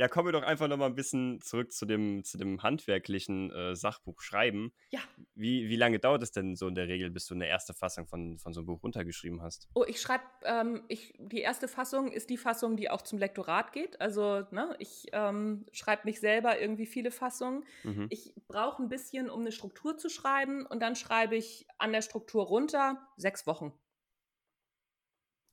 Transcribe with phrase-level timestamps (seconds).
[0.00, 3.50] ja, kommen wir doch einfach noch mal ein bisschen zurück zu dem, zu dem handwerklichen
[3.50, 4.72] äh, Sachbuch schreiben.
[4.88, 5.00] Ja.
[5.34, 8.06] Wie, wie lange dauert es denn so in der Regel, bis du eine erste Fassung
[8.06, 9.68] von, von so einem Buch runtergeschrieben hast?
[9.74, 13.74] Oh, ich schreibe, ähm, ich, die erste Fassung ist die Fassung, die auch zum Lektorat
[13.74, 14.00] geht.
[14.00, 17.66] Also, ne, ich ähm, schreibe nicht selber irgendwie viele Fassungen.
[17.84, 18.06] Mhm.
[18.08, 22.00] Ich brauche ein bisschen, um eine Struktur zu schreiben und dann schreibe ich an der
[22.00, 23.78] Struktur runter sechs Wochen.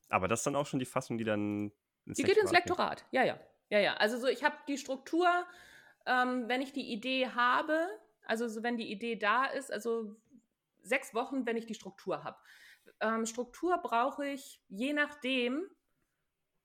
[0.07, 1.73] Aber das ist dann auch schon die Fassung, die dann
[2.05, 3.37] ins Die geht ins Lektorat, ja, ja.
[3.69, 3.93] Ja, ja.
[3.95, 5.27] Also so, ich habe die Struktur,
[6.05, 7.87] ähm, wenn ich die Idee habe,
[8.25, 10.15] also so, wenn die Idee da ist, also
[10.83, 12.37] sechs Wochen, wenn ich die Struktur habe.
[13.01, 15.69] Ähm, Struktur brauche ich je nachdem,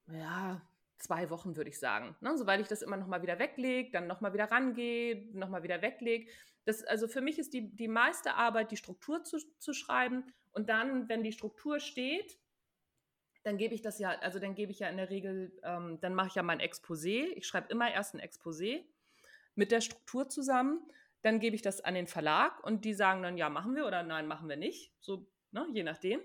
[0.06, 0.62] ja,
[0.98, 2.16] zwei Wochen würde ich sagen.
[2.20, 2.36] Ne?
[2.38, 6.30] So, weil ich das immer nochmal wieder weglege, dann nochmal wieder rangehe, nochmal wieder weglege.
[6.64, 10.32] Das, also für mich ist die, die meiste Arbeit, die Struktur zu, zu schreiben.
[10.52, 12.38] Und dann, wenn die Struktur steht,
[13.44, 16.14] dann gebe ich das ja, also dann gebe ich ja in der Regel, ähm, dann
[16.14, 17.32] mache ich ja mein Exposé.
[17.34, 18.84] Ich schreibe immer erst ein Exposé
[19.54, 20.80] mit der Struktur zusammen.
[21.22, 24.02] Dann gebe ich das an den Verlag und die sagen dann, ja, machen wir oder
[24.02, 24.92] nein, machen wir nicht.
[25.00, 26.20] So, ne, je nachdem.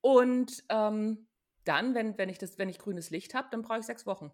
[0.00, 1.28] Und ähm,
[1.64, 4.32] dann, wenn, wenn ich das, wenn ich grünes Licht habe, dann brauche ich sechs Wochen.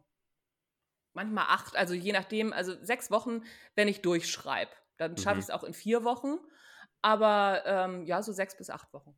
[1.12, 3.42] Manchmal acht, also je nachdem, also sechs Wochen,
[3.74, 4.70] wenn ich durchschreibe.
[4.96, 5.40] Dann schaffe mhm.
[5.40, 6.38] ich es auch in vier Wochen.
[7.02, 9.16] Aber ähm, ja, so sechs bis acht Wochen.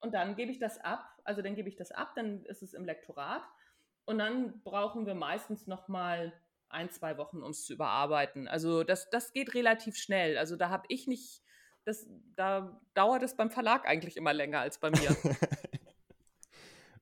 [0.00, 2.72] Und dann gebe ich das ab, also dann gebe ich das ab, dann ist es
[2.72, 3.42] im Lektorat.
[4.06, 6.32] Und dann brauchen wir meistens noch mal
[6.70, 8.48] ein, zwei Wochen, um es zu überarbeiten.
[8.48, 10.38] Also das, das geht relativ schnell.
[10.38, 11.42] Also da habe ich nicht,
[11.84, 15.14] das, da dauert es beim Verlag eigentlich immer länger als bei mir.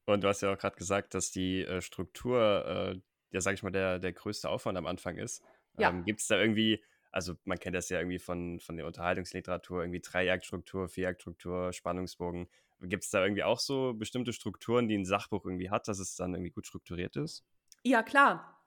[0.07, 3.63] Und du hast ja auch gerade gesagt, dass die äh, Struktur, äh, ja, sag ich
[3.63, 5.45] mal, der, der größte Aufwand am Anfang ist.
[5.79, 5.91] Ja.
[5.91, 6.83] Ähm, Gibt es da irgendwie,
[7.17, 12.47] also man kennt das ja irgendwie von, von der Unterhaltungsliteratur, irgendwie Dreiaktstruktur, Vieraktstruktur, Spannungsbogen.
[12.83, 16.15] Gibt es da irgendwie auch so bestimmte Strukturen, die ein Sachbuch irgendwie hat, dass es
[16.15, 17.43] dann irgendwie gut strukturiert ist?
[17.85, 18.61] Ja, klar.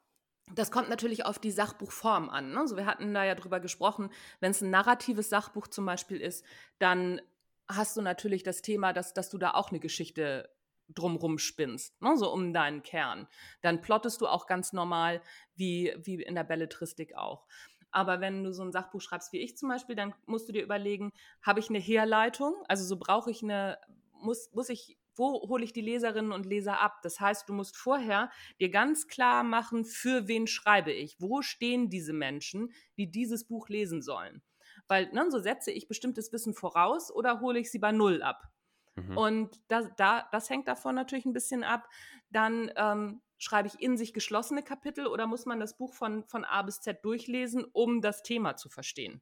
[0.55, 2.53] Das kommt natürlich auf die Sachbuchform an.
[2.53, 2.61] Ne?
[2.61, 6.43] Also wir hatten da ja drüber gesprochen, wenn es ein narratives Sachbuch zum Beispiel ist,
[6.79, 7.21] dann
[7.67, 10.49] hast du natürlich das Thema, dass, dass du da auch eine Geschichte
[10.87, 12.17] drumrum spinnst, ne?
[12.17, 13.27] so um deinen Kern.
[13.61, 15.21] Dann plottest du auch ganz normal,
[15.53, 17.45] wie, wie in der Belletristik auch.
[17.91, 20.63] Aber wenn du so ein Sachbuch schreibst wie ich zum Beispiel, dann musst du dir
[20.63, 21.11] überlegen,
[21.41, 22.55] habe ich eine Herleitung?
[22.67, 23.77] Also so brauche ich eine,
[24.13, 26.99] muss, muss ich, wo hole ich die Leserinnen und Leser ab?
[27.03, 28.29] Das heißt, du musst vorher
[28.59, 31.17] dir ganz klar machen, für wen schreibe ich?
[31.19, 34.41] Wo stehen diese Menschen, die dieses Buch lesen sollen?
[34.87, 38.49] Weil ne, so setze ich bestimmtes Wissen voraus oder hole ich sie bei Null ab?
[38.95, 39.17] Mhm.
[39.17, 41.89] Und das, da, das hängt davon natürlich ein bisschen ab.
[42.29, 46.45] Dann ähm, schreibe ich in sich geschlossene Kapitel oder muss man das Buch von, von
[46.45, 49.21] A bis Z durchlesen, um das Thema zu verstehen?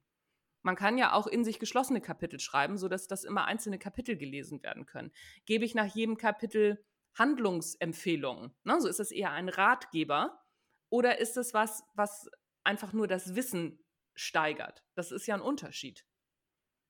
[0.62, 4.62] Man kann ja auch in sich geschlossene Kapitel schreiben, sodass das immer einzelne Kapitel gelesen
[4.62, 5.12] werden können.
[5.46, 6.84] Gebe ich nach jedem Kapitel
[7.16, 8.52] Handlungsempfehlungen?
[8.64, 8.80] Ne?
[8.80, 10.44] So ist das eher ein Ratgeber
[10.90, 12.28] oder ist es was, was
[12.64, 13.82] einfach nur das Wissen
[14.14, 14.84] steigert?
[14.94, 16.04] Das ist ja ein Unterschied.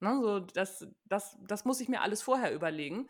[0.01, 0.19] Ne?
[0.23, 3.09] So, das, das, das muss ich mir alles vorher überlegen.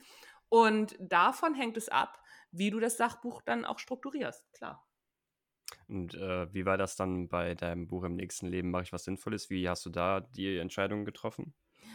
[0.49, 2.21] Und davon hängt es ab,
[2.58, 4.86] wie du das Sachbuch dann auch strukturierst, klar.
[5.86, 8.70] Und äh, wie war das dann bei deinem Buch im nächsten Leben?
[8.70, 9.50] Mache ich was Sinnvolles?
[9.50, 11.54] Wie hast du da die Entscheidung getroffen?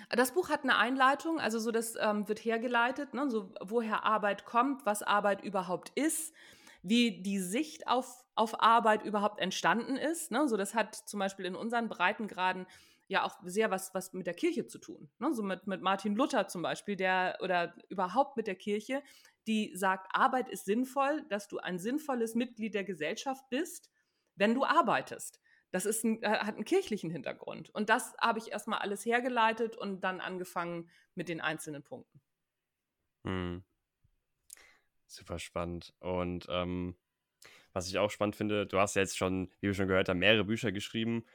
[0.09, 4.45] Das Buch hat eine Einleitung, also so das ähm, wird hergeleitet, ne, so woher Arbeit
[4.45, 6.33] kommt, was Arbeit überhaupt ist,
[6.81, 10.31] wie die Sicht auf, auf Arbeit überhaupt entstanden ist.
[10.31, 12.65] Ne, so das hat zum Beispiel in unseren Breitengraden
[13.07, 15.09] ja auch sehr was, was mit der Kirche zu tun.
[15.19, 15.33] Ne?
[15.33, 19.03] So mit, mit Martin Luther zum Beispiel, der oder überhaupt mit der Kirche,
[19.47, 23.89] die sagt, Arbeit ist sinnvoll, dass du ein sinnvolles Mitglied der Gesellschaft bist,
[24.35, 25.41] wenn du arbeitest.
[25.71, 27.69] Das ist ein, äh, hat einen kirchlichen Hintergrund.
[27.71, 32.21] Und das habe ich erstmal alles hergeleitet und dann angefangen mit den einzelnen Punkten.
[33.25, 33.63] Hm.
[35.07, 35.93] Super spannend.
[35.99, 36.95] Und ähm,
[37.73, 40.43] was ich auch spannend finde, du hast jetzt schon, wie wir schon gehört haben, mehrere
[40.43, 41.25] Bücher geschrieben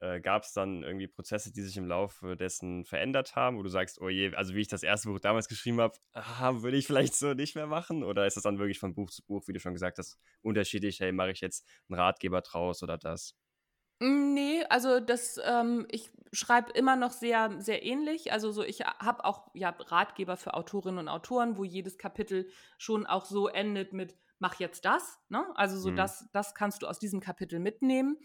[0.00, 3.68] äh, gab es dann irgendwie Prozesse, die sich im Laufe dessen verändert haben, wo du
[3.68, 6.86] sagst, oh je, also wie ich das erste Buch damals geschrieben habe, ah, würde ich
[6.86, 8.04] vielleicht so nicht mehr machen?
[8.04, 11.00] Oder ist das dann wirklich von Buch zu Buch, wie du schon gesagt hast, unterschiedlich,
[11.00, 13.34] hey, mache ich jetzt einen Ratgeber draus oder das?
[14.00, 18.30] Hm, nee, also das, ähm, ich schreibe immer noch sehr, sehr ähnlich.
[18.32, 23.06] Also so, ich habe auch ja Ratgeber für Autorinnen und Autoren, wo jedes Kapitel schon
[23.06, 25.18] auch so endet mit mach jetzt das.
[25.28, 25.44] Ne?
[25.54, 25.96] Also so, mhm.
[25.96, 28.16] das, das kannst du aus diesem Kapitel mitnehmen.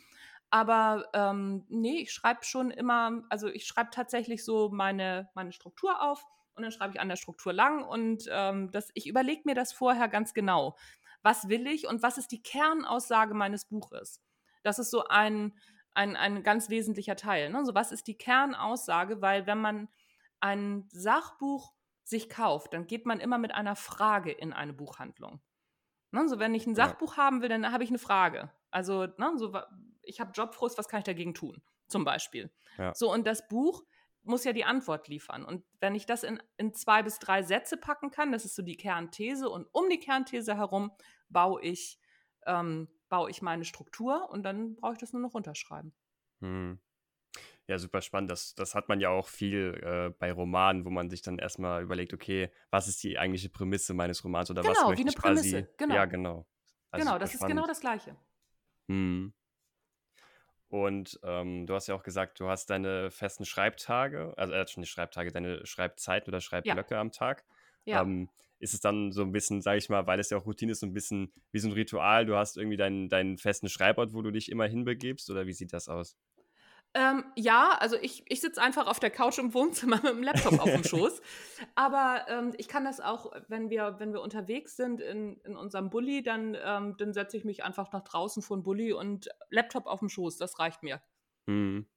[0.53, 5.99] Aber ähm, nee, ich schreibe schon immer, also ich schreibe tatsächlich so meine, meine Struktur
[6.03, 9.55] auf und dann schreibe ich an der Struktur lang und ähm, das, ich überlege mir
[9.55, 10.77] das vorher ganz genau.
[11.23, 14.21] Was will ich und was ist die Kernaussage meines Buches?
[14.61, 15.57] Das ist so ein,
[15.95, 17.49] ein, ein ganz wesentlicher Teil.
[17.49, 17.65] Ne?
[17.65, 19.23] So, was ist die Kernaussage?
[19.23, 19.89] Weil wenn man
[20.39, 21.73] ein Sachbuch
[22.03, 25.41] sich kauft, dann geht man immer mit einer Frage in eine Buchhandlung.
[26.11, 26.29] Ne?
[26.29, 26.85] So, wenn ich ein Ja.
[26.85, 28.51] Sachbuch haben will, dann habe ich eine Frage.
[28.69, 29.51] Also, ne, so,
[30.03, 31.61] ich habe Jobfrust, was kann ich dagegen tun?
[31.87, 32.51] Zum Beispiel.
[32.77, 32.93] Ja.
[32.95, 33.83] So, und das Buch
[34.23, 35.43] muss ja die Antwort liefern.
[35.43, 38.63] Und wenn ich das in, in zwei bis drei Sätze packen kann, das ist so
[38.63, 40.91] die Kernthese, und um die Kernthese herum
[41.29, 41.99] baue ich,
[42.45, 45.93] ähm, baue ich meine Struktur und dann brauche ich das nur noch runterschreiben.
[46.41, 46.79] Hm.
[47.67, 48.29] Ja, super spannend.
[48.29, 51.81] Das, das hat man ja auch viel äh, bei Romanen, wo man sich dann erstmal
[51.81, 55.11] überlegt, okay, was ist die eigentliche Prämisse meines Romans oder was Genau, möchte wie eine
[55.11, 55.51] ich quasi.
[55.51, 55.95] Prämisse, genau.
[55.95, 56.45] Ja, genau.
[56.91, 57.55] Also genau, das ist spannend.
[57.55, 58.15] genau das Gleiche.
[58.89, 59.33] Hm.
[60.73, 64.89] Und ähm, du hast ja auch gesagt, du hast deine festen Schreibtage, also äh, nicht
[64.89, 67.43] Schreibtage, deine Schreibzeiten oder Schreibblöcke am Tag.
[67.85, 68.01] Ja.
[68.01, 68.27] Ähm,
[68.57, 70.79] ist es dann so ein bisschen, sage ich mal, weil es ja auch Routine ist,
[70.79, 74.23] so ein bisschen wie so ein Ritual, du hast irgendwie deinen, deinen festen Schreibort, wo
[74.23, 76.17] du dich immer hinbegibst oder wie sieht das aus?
[76.95, 80.59] Ähm, ja, also ich, ich sitze einfach auf der Couch im Wohnzimmer mit dem Laptop
[80.59, 81.21] auf dem Schoß.
[81.73, 85.89] Aber ähm, ich kann das auch, wenn wir, wenn wir unterwegs sind in, in unserem
[85.89, 89.87] Bulli, dann, ähm, dann setze ich mich einfach nach draußen vor den Bulli und Laptop
[89.87, 90.37] auf dem Schoß.
[90.37, 91.01] Das reicht mir.
[91.49, 91.87] Hm.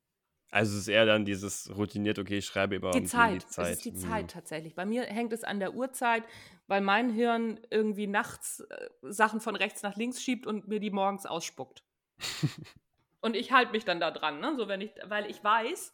[0.51, 3.43] Also es ist eher dann dieses routiniert, okay, ich schreibe immer Die um die Zeit.
[3.43, 3.67] Zeit.
[3.67, 3.97] Es ist die Hm.
[3.99, 4.75] Zeit tatsächlich.
[4.75, 6.23] Bei mir hängt es an der Uhrzeit,
[6.69, 10.91] weil mein Hirn irgendwie nachts äh, Sachen von rechts nach links schiebt und mir die
[10.91, 11.85] morgens ausspuckt.
[13.27, 14.55] Und ich halte mich dann da dran, ne?
[14.57, 15.93] so wenn ich, weil ich weiß,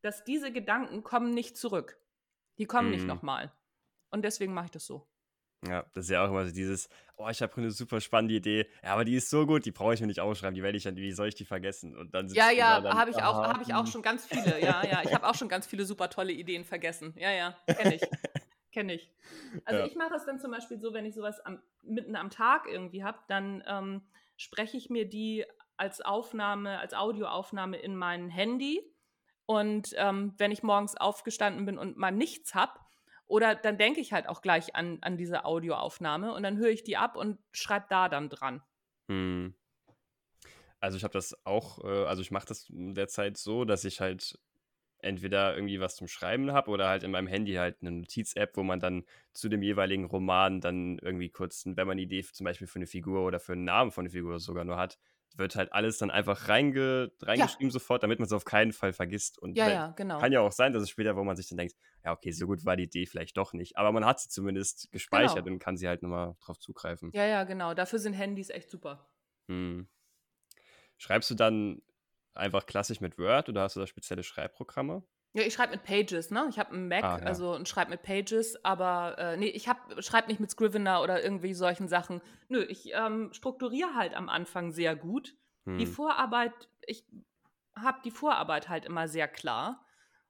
[0.00, 1.98] dass diese Gedanken kommen nicht zurück.
[2.56, 3.08] Die kommen nicht Mhm.
[3.08, 3.52] nochmal.
[4.10, 5.06] Und deswegen mache ich das so.
[5.68, 6.88] Ja, das ist ja auch immer so dieses,
[7.18, 9.92] oh, ich habe eine super spannende Idee, ja, aber die ist so gut, die brauche
[9.92, 11.94] ich mir nicht aufschreiben, die werde ich dann, wie soll ich die vergessen?
[11.94, 13.92] Und dann Ja, ja, da habe ich auch, habe ich auch hm.
[13.92, 14.58] schon ganz viele.
[14.62, 17.12] Ja, ja, ich habe auch schon ganz viele super tolle Ideen vergessen.
[17.18, 18.00] Ja, ja, kenne ich,
[18.72, 19.12] kenne ich.
[19.66, 19.86] Also Ja.
[19.86, 23.04] ich mache es dann zum Beispiel so, wenn ich sowas am, mitten am Tag irgendwie
[23.04, 24.00] habe, dann ähm,
[24.38, 25.44] spreche ich mir die
[25.80, 28.82] als Aufnahme, als Audioaufnahme in mein Handy.
[29.46, 32.78] Und ähm, wenn ich morgens aufgestanden bin und mal nichts habe,
[33.26, 36.82] oder dann denke ich halt auch gleich an, an diese Audioaufnahme und dann höre ich
[36.82, 38.62] die ab und schreibe da dann dran.
[39.08, 39.54] Hm.
[40.80, 44.38] Also ich habe das auch, äh, also ich mache das derzeit so, dass ich halt
[44.98, 48.62] entweder irgendwie was zum Schreiben habe oder halt in meinem Handy halt eine Notiz-App, wo
[48.62, 52.66] man dann zu dem jeweiligen Roman dann irgendwie kurz, wenn man eine Idee zum Beispiel
[52.66, 54.98] für eine Figur oder für einen Namen von einer Figur sogar nur hat,
[55.36, 59.38] wird halt alles dann einfach reinge reingeschrieben sofort, damit man es auf keinen Fall vergisst.
[59.38, 60.18] Und Ja, ja, genau.
[60.18, 61.74] kann ja auch sein, dass es später, wo man sich dann denkt,
[62.04, 63.76] ja, okay, so gut war die Idee vielleicht doch nicht.
[63.76, 65.54] Aber man hat sie zumindest gespeichert Genau.
[65.54, 67.10] und kann sie halt nochmal drauf zugreifen.
[67.12, 67.74] Ja, ja, genau.
[67.74, 69.08] Dafür sind Handys echt super.
[69.48, 69.88] Hm.
[70.98, 71.82] Schreibst du dann
[72.34, 75.02] einfach klassisch mit Word oder hast du da spezielle Schreibprogramme?
[75.32, 76.46] Ja, ich schreibe mit Pages, ne?
[76.50, 77.26] Ich habe einen Mac, Ah, ja.
[77.26, 79.68] also und schreibe mit Pages, aber äh, nee, ich
[80.00, 82.20] schreibe nicht mit Scrivener oder irgendwie solchen Sachen.
[82.48, 85.36] Nö, ich ähm, strukturiere halt am Anfang sehr gut.
[85.78, 85.86] Die Hm.
[85.86, 87.04] Vorarbeit, ich
[87.76, 89.86] habe die Vorarbeit halt immer sehr klar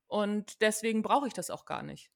[0.07, 2.13] und deswegen brauche ich das auch gar nicht.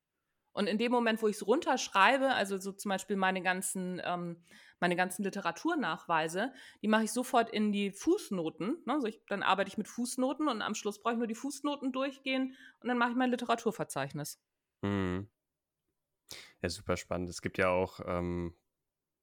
[0.55, 4.43] Und in dem Moment, wo ich es runterschreibe, also so zum Beispiel meine ganzen, ähm,
[4.79, 8.83] meine ganzen Literaturnachweise, die mache ich sofort in die Fußnoten.
[8.87, 8.93] Ne?
[8.93, 11.93] Also ich, dann arbeite ich mit Fußnoten und am Schluss brauche ich nur die Fußnoten
[11.93, 14.41] durchgehen und dann mache ich mein Literaturverzeichnis.
[14.85, 15.29] Hm.
[16.62, 17.29] Ja, super spannend.
[17.31, 18.55] Es gibt ja auch, ähm,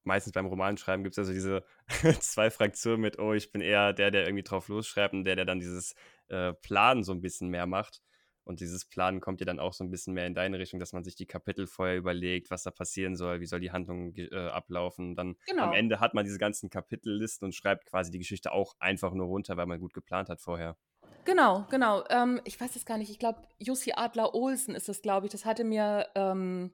[0.04, 1.64] meistens beim Romanschreiben gibt es also diese
[2.20, 5.46] zwei Fraktionen mit, oh, ich bin eher der, der irgendwie drauf losschreibt und der, der
[5.46, 5.94] dann dieses
[6.28, 8.02] äh, Planen so ein bisschen mehr macht.
[8.44, 10.92] Und dieses Planen kommt ja dann auch so ein bisschen mehr in deine Richtung, dass
[10.92, 14.34] man sich die Kapitel vorher überlegt, was da passieren soll, wie soll die Handlung äh,
[14.48, 15.10] ablaufen.
[15.10, 15.64] Und dann Genau.
[15.64, 19.26] am Ende hat man diese ganzen Kapitellisten und schreibt quasi die Geschichte auch einfach nur
[19.26, 20.76] runter, weil man gut geplant hat vorher.
[21.24, 22.02] Genau, genau.
[22.10, 23.10] Ähm, ich weiß es gar nicht.
[23.10, 25.32] Ich glaube, Jussi Adler Olsen ist es, glaube ich.
[25.32, 26.72] Das hatte mir ähm,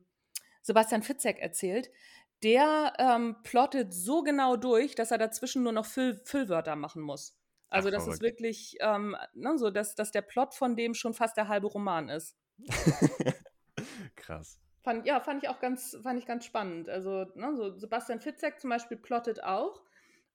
[0.62, 1.90] Sebastian Fitzek erzählt.
[2.42, 7.36] Der ähm, plottet so genau durch, dass er dazwischen nur noch Füll Füllwörter machen muss.
[7.68, 8.22] Also Ach, das ist verrückt.
[8.22, 12.08] wirklich ähm, ne, so, dass, dass der Plot von dem schon fast der halbe Roman
[12.08, 12.36] ist.
[14.16, 14.58] Krass.
[14.82, 16.88] Fand, ja, fand ich auch ganz, fand ich ganz spannend.
[16.88, 19.82] Also, ne, so Sebastian Fitzek zum Beispiel plottet auch.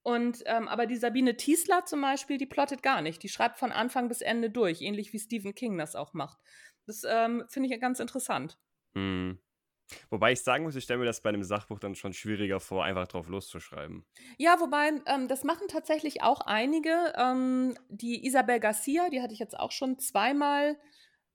[0.03, 3.23] Und ähm, aber die Sabine Tiesler zum Beispiel, die plottet gar nicht.
[3.23, 6.39] Die schreibt von Anfang bis Ende durch, ähnlich wie Stephen King das auch macht.
[6.85, 8.59] Das ähm, finde ich ganz interessant.
[8.95, 9.39] Hm.
[10.09, 12.83] Wobei ich sagen muss, ich stelle mir das bei einem Sachbuch dann schon schwieriger vor,
[12.83, 14.05] einfach drauf loszuschreiben.
[14.37, 17.13] Ja, wobei, ähm, das machen tatsächlich auch einige.
[17.17, 20.77] Ähm, die Isabel Garcia, die hatte ich jetzt auch schon zweimal.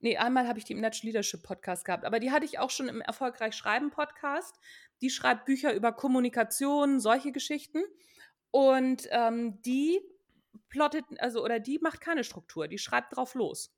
[0.01, 2.71] Nee, einmal habe ich die im Natural Leadership Podcast gehabt, aber die hatte ich auch
[2.71, 4.57] schon im Erfolgreich Schreiben Podcast.
[5.01, 7.83] Die schreibt Bücher über Kommunikation, solche Geschichten.
[8.51, 10.01] Und ähm, die
[10.69, 13.75] plottet, also, oder die macht keine Struktur, die schreibt drauf los.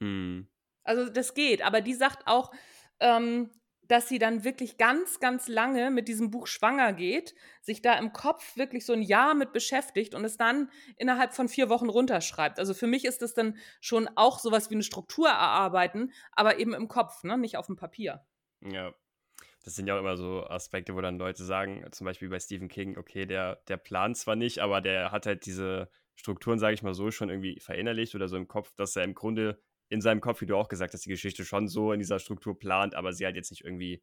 [0.00, 0.48] Hm.
[0.84, 2.52] Also das geht, aber die sagt auch,
[3.00, 3.50] ähm,
[3.90, 8.12] dass sie dann wirklich ganz, ganz lange mit diesem Buch schwanger geht, sich da im
[8.12, 12.60] Kopf wirklich so ein Jahr mit beschäftigt und es dann innerhalb von vier Wochen runterschreibt.
[12.60, 16.72] Also für mich ist das dann schon auch sowas wie eine Struktur erarbeiten, aber eben
[16.72, 17.36] im Kopf, ne?
[17.36, 18.24] nicht auf dem Papier.
[18.60, 18.94] Ja.
[19.64, 22.68] das sind ja auch immer so Aspekte, wo dann Leute sagen, zum Beispiel bei Stephen
[22.68, 26.84] King, okay, der, der plant zwar nicht, aber der hat halt diese Strukturen, sage ich
[26.84, 30.20] mal so, schon irgendwie verinnerlicht oder so im Kopf, dass er im Grunde in seinem
[30.20, 33.12] Kopf, wie du auch gesagt hast, die Geschichte schon so in dieser Struktur plant, aber
[33.12, 34.02] sie halt jetzt nicht irgendwie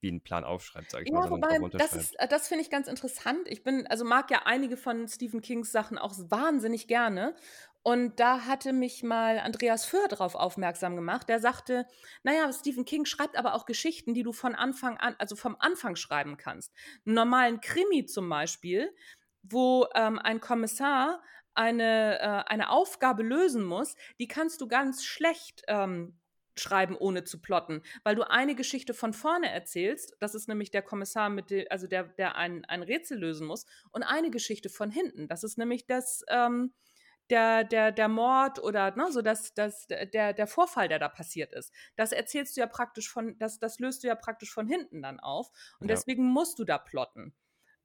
[0.00, 1.30] wie einen Plan aufschreibt, sage ich ja, mal.
[1.30, 3.48] Wobei, das, ist, das finde ich ganz interessant.
[3.48, 7.34] Ich bin, also mag ja einige von Stephen Kings Sachen auch wahnsinnig gerne.
[7.82, 11.28] Und da hatte mich mal Andreas Föhr darauf aufmerksam gemacht.
[11.28, 11.86] Der sagte,
[12.22, 15.96] naja, Stephen King schreibt aber auch Geschichten, die du von Anfang an, also vom Anfang
[15.96, 16.72] schreiben kannst.
[17.06, 18.94] Einen normalen Krimi zum Beispiel,
[19.42, 21.22] wo ähm, ein Kommissar
[21.54, 26.18] eine, äh, eine Aufgabe lösen muss, die kannst du ganz schlecht ähm,
[26.56, 30.82] schreiben, ohne zu plotten, weil du eine Geschichte von vorne erzählst, das ist nämlich der
[30.82, 34.90] Kommissar, mit dem, also der, der ein, ein Rätsel lösen muss, und eine Geschichte von
[34.90, 36.72] hinten, das ist nämlich das, ähm,
[37.30, 41.52] der, der, der Mord oder ne, so das, das, der, der Vorfall, der da passiert
[41.54, 41.72] ist.
[41.96, 45.20] Das erzählst du ja praktisch von, das, das löst du ja praktisch von hinten dann
[45.20, 45.48] auf.
[45.80, 45.94] Und ja.
[45.94, 47.34] deswegen musst du da plotten.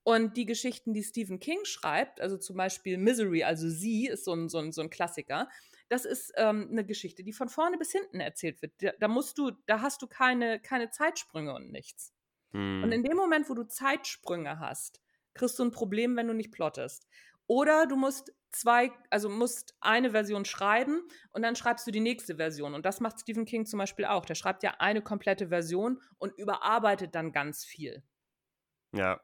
[0.03, 4.33] Und die Geschichten, die Stephen King schreibt, also zum Beispiel Misery, also sie, ist so
[4.33, 5.49] ein, so ein, so ein Klassiker,
[5.89, 8.73] das ist ähm, eine Geschichte, die von vorne bis hinten erzählt wird.
[8.79, 12.13] Da, da, musst du, da hast du keine, keine Zeitsprünge und nichts.
[12.51, 12.83] Hm.
[12.83, 15.01] Und in dem Moment, wo du Zeitsprünge hast,
[15.33, 17.07] kriegst du ein Problem, wenn du nicht plottest.
[17.47, 21.01] Oder du musst zwei, also musst eine Version schreiben
[21.31, 22.75] und dann schreibst du die nächste Version.
[22.75, 24.25] Und das macht Stephen King zum Beispiel auch.
[24.25, 28.03] Der schreibt ja eine komplette Version und überarbeitet dann ganz viel.
[28.91, 29.19] Ja.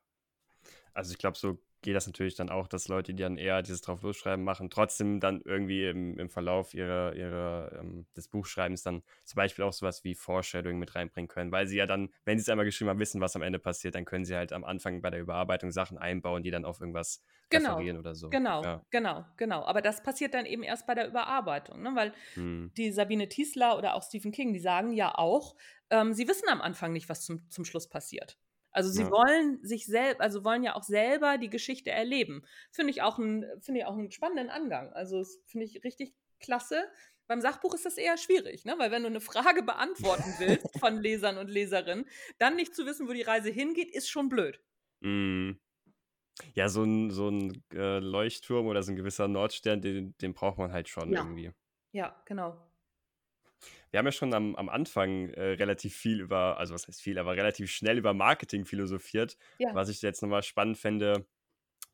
[0.95, 3.81] Also ich glaube, so geht das natürlich dann auch, dass Leute, die dann eher dieses
[3.81, 9.03] drauf losschreiben machen, trotzdem dann irgendwie im, im Verlauf ihrer, ihrer, ähm, des Buchschreibens dann
[9.23, 12.41] zum Beispiel auch sowas wie Foreshadowing mit reinbringen können, weil sie ja dann, wenn sie
[12.41, 15.01] es einmal geschrieben haben, wissen, was am Ende passiert, dann können sie halt am Anfang
[15.01, 18.31] bei der Überarbeitung Sachen einbauen, die dann auf irgendwas genau, referieren oder so.
[18.31, 18.81] Genau, ja.
[18.89, 19.63] genau, genau.
[19.65, 21.91] Aber das passiert dann eben erst bei der Überarbeitung, ne?
[21.93, 22.71] weil hm.
[22.77, 25.55] die Sabine Tiesler oder auch Stephen King, die sagen ja auch,
[25.91, 28.39] ähm, sie wissen am Anfang nicht, was zum, zum Schluss passiert.
[28.75, 29.09] Also sie ja.
[29.09, 32.43] wollen sich selbst, also wollen ja auch selber die Geschichte erleben.
[32.71, 34.91] Finde ich auch einen, finde ich auch einen spannenden Angang.
[34.91, 36.83] Also finde ich richtig klasse.
[37.25, 38.75] Beim Sachbuch ist das eher schwierig, ne?
[38.77, 42.05] weil wenn du eine Frage beantworten willst von Lesern und Leserinnen,
[42.37, 44.61] dann nicht zu wissen, wo die Reise hingeht, ist schon blöd.
[44.99, 45.51] Mm.
[46.53, 50.57] Ja, so ein, so ein äh, Leuchtturm oder so ein gewisser Nordstern, den, den braucht
[50.57, 51.21] man halt schon ja.
[51.21, 51.53] irgendwie.
[51.93, 52.61] Ja, genau
[53.95, 57.17] wir haben ja schon am, am Anfang äh, relativ viel über, also was heißt viel,
[57.17, 59.37] aber relativ schnell über Marketing philosophiert.
[59.57, 59.73] Ja.
[59.73, 61.25] Was ich jetzt nochmal spannend fände,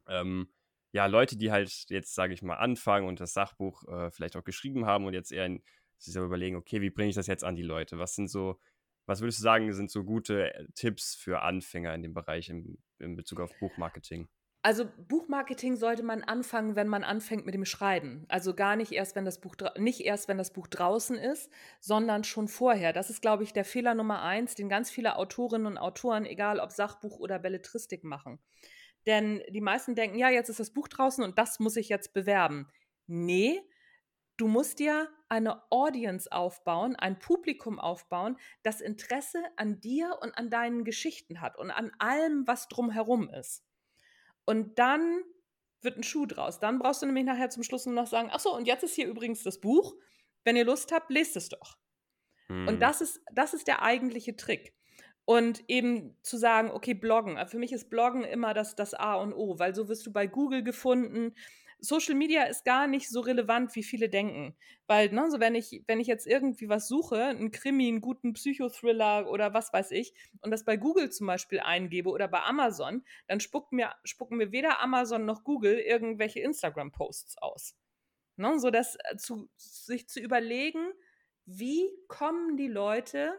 [0.08, 0.52] ähm,
[0.94, 4.44] ja, Leute, die halt jetzt, sage ich mal, anfangen und das Sachbuch äh, vielleicht auch
[4.44, 5.62] geschrieben haben und jetzt eher in,
[6.00, 8.00] sich so überlegen, okay, wie bringe ich das jetzt an die Leute?
[8.00, 8.60] Was sind so,
[9.06, 12.80] was würdest du sagen, sind so gute äh, Tipps für Anfänger in dem Bereich im,
[12.98, 14.28] in Bezug auf Buchmarketing?
[14.64, 18.26] Also Buchmarketing sollte man anfangen, wenn man anfängt mit dem Schreiben.
[18.28, 21.50] Also gar nicht erst, wenn das Buch nicht erst, wenn das Buch draußen ist,
[21.80, 22.94] sondern schon vorher.
[22.94, 26.60] Das ist, glaube ich, der Fehler Nummer eins, den ganz viele Autorinnen und Autoren, egal
[26.60, 28.38] ob Sachbuch oder Belletristik, machen.
[29.08, 32.14] Denn die meisten denken, ja, jetzt ist das Buch draußen und das muss ich jetzt
[32.14, 32.68] bewerben.
[33.08, 33.60] Nee,
[34.38, 40.52] du musst dir eine Audience aufbauen, ein Publikum aufbauen, das Interesse an dir und an
[40.52, 43.64] deinen Geschichten hat und an allem, was drumherum ist.
[44.52, 45.24] Und dann
[45.82, 46.60] wird ein Schuh draus.
[46.60, 48.96] Dann brauchst du nämlich nachher zum Schluss nur noch sagen, ach so, und jetzt ist
[48.96, 49.96] hier übrigens das Buch.
[50.44, 51.78] Wenn ihr Lust habt, lest es doch.
[52.48, 52.68] Hm.
[52.68, 54.74] Und das ist, das ist der eigentliche Trick.
[55.24, 57.38] Und eben zu sagen, okay, bloggen.
[57.48, 60.28] Für mich ist Bloggen immer das, das A und O, weil so wirst du bei
[60.28, 61.34] Google gefunden.
[61.84, 64.56] Social Media ist gar nicht so relevant, wie viele denken.
[64.86, 68.34] Weil, ne, so wenn ich, wenn ich jetzt irgendwie was suche, einen Krimi, einen guten
[68.34, 73.04] Psychothriller oder was weiß ich, und das bei Google zum Beispiel eingebe oder bei Amazon,
[73.28, 77.76] dann spuckt mir, spucken mir weder Amazon noch Google irgendwelche Instagram-Posts aus.
[78.38, 80.92] Ne, so dass äh, zu, sich zu überlegen,
[81.46, 83.34] wie kommen die Leute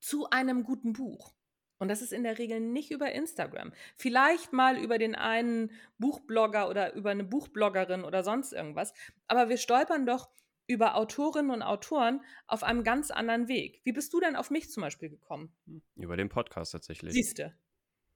[0.00, 1.37] zu einem guten Buch?
[1.78, 3.72] Und das ist in der Regel nicht über Instagram.
[3.96, 8.92] Vielleicht mal über den einen Buchblogger oder über eine Buchbloggerin oder sonst irgendwas.
[9.26, 10.28] Aber wir stolpern doch
[10.66, 13.80] über Autorinnen und Autoren auf einem ganz anderen Weg.
[13.84, 15.52] Wie bist du denn auf mich zum Beispiel gekommen?
[15.96, 17.14] Über den Podcast tatsächlich.
[17.14, 17.54] Siehste.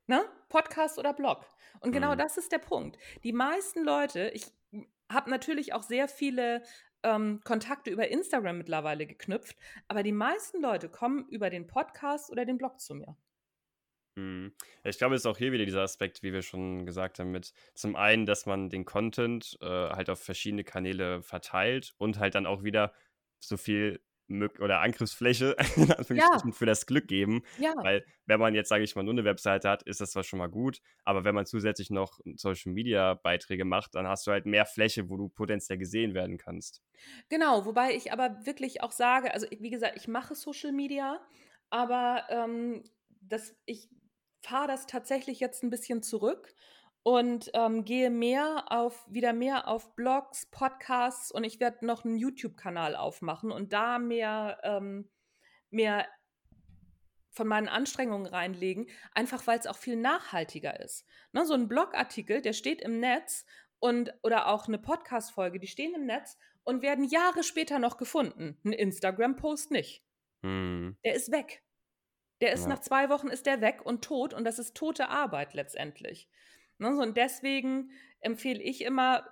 [0.07, 0.23] Ne?
[0.49, 1.47] Podcast oder Blog.
[1.81, 2.19] Und genau mhm.
[2.19, 2.99] das ist der Punkt.
[3.25, 4.53] Die meisten Leute, ich
[5.09, 6.63] habe natürlich auch sehr viele
[7.03, 9.57] ähm, Kontakte über Instagram mittlerweile geknüpft,
[9.89, 13.17] aber die meisten Leute kommen über den Podcast oder den Blog zu mir.
[14.17, 14.53] Mhm.
[14.85, 17.53] Ich glaube, es ist auch hier wieder dieser Aspekt, wie wir schon gesagt haben, mit
[17.75, 22.47] zum einen, dass man den Content äh, halt auf verschiedene Kanäle verteilt und halt dann
[22.47, 22.93] auch wieder
[23.39, 24.01] so viel
[24.61, 25.57] oder Angriffsfläche
[26.11, 26.39] ja.
[26.53, 27.43] für das Glück geben.
[27.59, 27.75] Ja.
[27.77, 30.39] Weil wenn man jetzt, sage ich mal, nur eine Webseite hat, ist das zwar schon
[30.39, 34.47] mal gut, aber wenn man zusätzlich noch Social Media Beiträge macht, dann hast du halt
[34.47, 36.83] mehr Fläche, wo du potenziell gesehen werden kannst.
[37.29, 41.21] Genau, wobei ich aber wirklich auch sage, also wie gesagt, ich mache Social Media,
[41.69, 42.85] aber ähm,
[43.21, 43.89] das, ich
[44.43, 46.55] fahre das tatsächlich jetzt ein bisschen zurück
[47.03, 52.17] und ähm, gehe mehr auf, wieder mehr auf Blogs, Podcasts und ich werde noch einen
[52.17, 55.09] YouTube-Kanal aufmachen und da mehr, ähm,
[55.71, 56.07] mehr
[57.31, 61.07] von meinen Anstrengungen reinlegen, einfach weil es auch viel nachhaltiger ist.
[61.33, 63.47] Ne, so ein Blogartikel, der steht im Netz
[63.79, 68.59] und oder auch eine Podcast-Folge, die stehen im Netz und werden Jahre später noch gefunden.
[68.65, 70.05] Ein Instagram-Post nicht.
[70.43, 70.97] Hm.
[71.05, 71.65] Der ist weg.
[72.43, 72.71] Der ist Ja.
[72.71, 76.29] nach zwei Wochen ist der weg und tot und das ist tote Arbeit letztendlich.
[76.79, 79.27] Ne, so, und deswegen empfehle ich immer,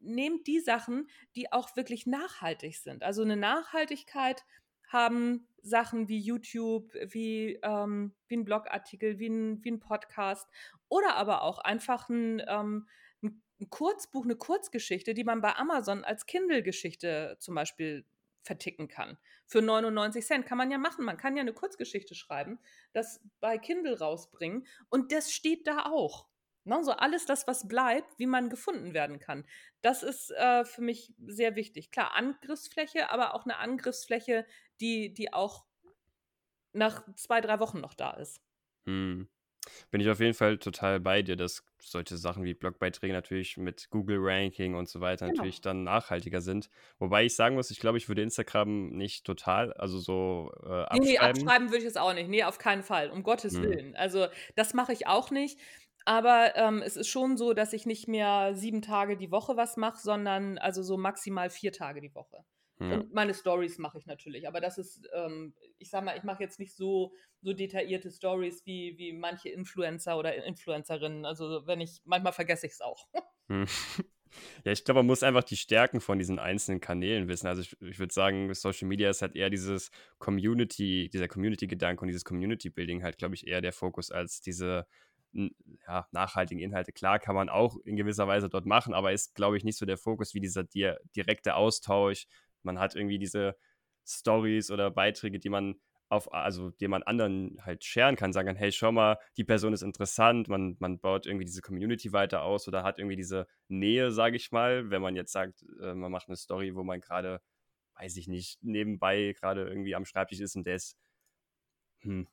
[0.00, 3.02] nehmt die Sachen, die auch wirklich nachhaltig sind.
[3.02, 4.44] Also eine Nachhaltigkeit
[4.88, 10.48] haben Sachen wie YouTube, wie, ähm, wie ein Blogartikel, wie ein, wie ein Podcast
[10.88, 12.88] oder aber auch einfach ein, ähm,
[13.22, 18.04] ein ein Kurzbuch, eine Kurzgeschichte, die man bei Amazon als Kindle-Geschichte zum Beispiel
[18.48, 19.16] verticken kann.
[19.46, 21.04] Für 99 Cent kann man ja machen.
[21.04, 22.58] Man kann ja eine Kurzgeschichte schreiben,
[22.92, 26.26] das bei Kindle rausbringen und das steht da auch.
[26.64, 29.46] Ne, so alles das, was bleibt, wie man gefunden werden kann.
[29.80, 31.90] Das ist äh, für mich sehr wichtig.
[31.90, 34.44] Klar, Angriffsfläche, aber auch eine Angriffsfläche,
[34.80, 35.64] die, die auch
[36.74, 38.42] nach zwei, drei Wochen noch da ist.
[38.84, 39.28] Hm.
[39.90, 43.88] Bin ich auf jeden Fall total bei dir, dass solche Sachen wie Blogbeiträge natürlich mit
[43.90, 45.34] Google-Ranking und so weiter Genau.
[45.34, 46.68] natürlich dann nachhaltiger sind.
[46.98, 51.00] Wobei ich sagen muss, ich glaube, ich würde Instagram nicht total, also so äh, Nee,
[51.00, 51.18] nee, abschreiben.
[51.18, 52.28] abschreiben würde ich es auch nicht.
[52.30, 53.10] Nee, auf keinen Fall.
[53.10, 53.62] Um Gottes Hm.
[53.62, 53.94] Willen.
[53.96, 55.58] Also, das mache ich auch nicht.
[56.06, 59.76] Aber ähm, es ist schon so, dass ich nicht mehr sieben Tage die Woche was
[59.76, 62.42] mache, sondern also so maximal vier Tage die Woche.
[62.80, 62.98] Ja.
[62.98, 64.46] Und meine Stories mache ich natürlich.
[64.46, 68.64] Aber das ist, ähm, ich sag mal, ich mache jetzt nicht so, so detaillierte Stories
[68.66, 71.24] wie, wie manche Influencer oder Influencerinnen.
[71.24, 73.06] Also, wenn ich, manchmal vergesse ich es auch.
[73.50, 73.64] Hm.
[74.62, 77.46] Ja, ich glaube, man muss einfach die Stärken von diesen einzelnen Kanälen wissen.
[77.46, 82.08] Also ich, ich würde sagen, Social Media ist halt eher dieses Community, dieser Community-Gedanke und
[82.08, 84.86] dieses Community-Building halt, glaube ich, eher der Fokus als diese
[85.32, 86.92] ja, nachhaltigen Inhalte.
[86.92, 89.86] Klar kann man auch in gewisser Weise dort machen, aber ist, glaube ich, nicht so
[89.86, 92.26] der Fokus wie dieser di direkte Austausch.
[92.62, 93.56] Man hat irgendwie diese
[94.06, 95.76] Stories oder Beiträge, die man
[96.08, 99.72] auf, also die man anderen halt sharen kann, sagen kann, hey, schau mal, die Person
[99.74, 104.10] ist interessant, man, man baut irgendwie diese Community weiter aus oder hat irgendwie diese Nähe,
[104.10, 107.42] sage ich mal, wenn man jetzt sagt, äh, man macht eine Story, wo man gerade,
[107.98, 110.96] weiß ich nicht, nebenbei gerade irgendwie am Schreibtisch ist und der ist,
[112.00, 112.28] hm,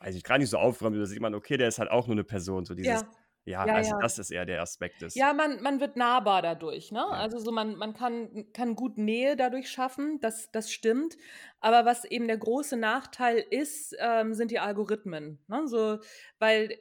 [0.00, 2.14] weiß ich, gerade nicht so aufräumt, da sieht man, okay, der ist halt auch nur
[2.14, 3.98] eine Person, so dieses, Ja, ja, ja, also ja.
[3.98, 7.00] das ist eher der Aspekt des, Ja, man, man wird nahbar dadurch, ne?
[7.00, 7.08] ja.
[7.08, 11.16] Also so man, man kann, kann gut Nähe dadurch schaffen, das, das stimmt.
[11.60, 15.40] Aber was eben der große Nachteil ist, ähm, sind die Algorithmen.
[15.48, 15.66] Ne?
[15.66, 15.98] So,
[16.38, 16.78] weil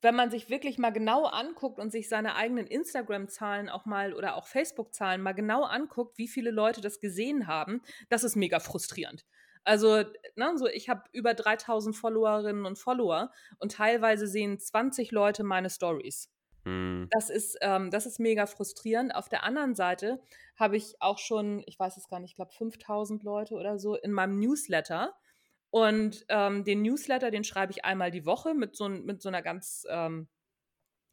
[0.00, 4.36] wenn man sich wirklich mal genau anguckt und sich seine eigenen Instagram-Zahlen auch mal oder
[4.36, 9.24] auch Facebook-Zahlen mal genau anguckt, wie viele Leute das gesehen haben, das ist mega frustrierend.
[9.64, 10.04] Also,
[10.36, 15.70] ne, so ich habe über 3000 Followerinnen und Follower und teilweise sehen 20 Leute meine
[15.70, 16.30] Stories.
[16.64, 19.14] Hm, Das ist, ähm, das ist mega frustrierend.
[19.14, 20.20] Auf der anderen Seite
[20.56, 23.94] habe ich auch schon, ich weiß es gar nicht, ich glaube 5000 Leute oder so
[23.96, 25.14] in meinem Newsletter.
[25.70, 29.42] Und ähm, den Newsletter, den schreibe ich einmal die Woche mit so, mit so einer
[29.42, 30.28] ganz, ähm,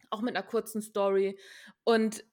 [0.09, 1.39] auch mit einer kurzen Story.
[1.83, 2.25] Und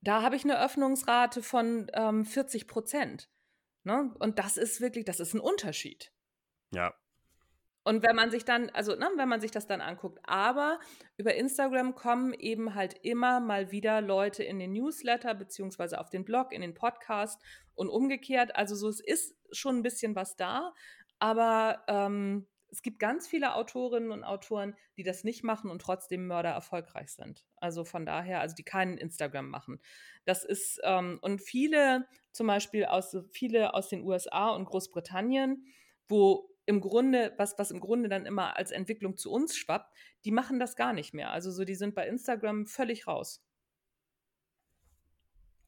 [0.00, 3.30] da habe ich eine Öffnungsrate von ähm, 40 Prozent.
[3.84, 4.14] Ne?
[4.18, 6.12] Und das ist wirklich, das ist ein Unterschied.
[6.72, 6.94] ja,
[7.84, 10.78] Und wenn man sich dann, also ne, wenn man sich das dann anguckt, aber
[11.16, 16.24] über Instagram kommen eben halt immer mal wieder Leute in den Newsletter beziehungsweise auf den
[16.24, 17.42] Blog, in den Podcast
[17.74, 18.54] und umgekehrt.
[18.54, 20.72] Also so, es ist schon ein bisschen was da,
[21.18, 26.26] aber ähm, es gibt ganz viele Autorinnen und Autoren, die das nicht machen und trotzdem
[26.26, 27.44] Mörder erfolgreich sind.
[27.56, 29.78] Also von daher, also die keinen Instagram machen.
[30.24, 35.66] Das ist, ähm, und viele, zum Beispiel aus, viele aus den USA und Großbritannien,
[36.08, 40.30] wo im Grunde, was, was im Grunde dann immer als Entwicklung zu uns schwappt, die
[40.30, 41.30] machen das gar nicht mehr.
[41.30, 43.44] Also so, die sind bei Instagram völlig raus.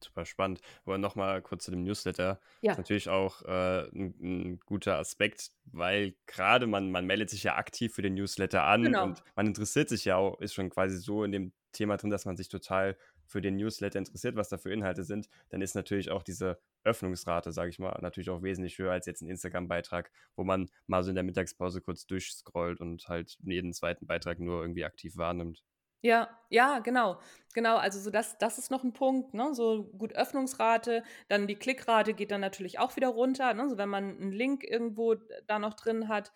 [0.05, 0.61] Super spannend.
[0.85, 2.41] Aber nochmal kurz zu dem Newsletter.
[2.57, 7.43] Ist Ja, natürlich auch äh, ein, ein guter Aspekt, weil gerade man, man meldet sich
[7.43, 9.05] ja aktiv für den Newsletter an genau.
[9.05, 12.25] und man interessiert sich ja auch, ist schon quasi so in dem Thema drin, dass
[12.25, 16.11] man sich total für den Newsletter interessiert, was da für Inhalte sind, dann ist natürlich
[16.11, 20.45] auch diese Öffnungsrate, sage ich mal, natürlich auch wesentlich höher als jetzt ein Instagram-Beitrag, wo
[20.45, 24.85] man mal so in der Mittagspause kurz durchscrollt und halt jeden zweiten Beitrag nur irgendwie
[24.85, 25.63] aktiv wahrnimmt.
[26.05, 27.19] Ja, ja, genau.
[27.55, 29.55] Genau, also so das, das ist noch ein Punkt, ne?
[29.55, 33.71] So gut Öffnungsrate, dann die Klickrate geht dann natürlich auch wieder runter, ne?
[33.71, 35.15] So wenn man einen Link irgendwo
[35.47, 36.31] da noch drin hat,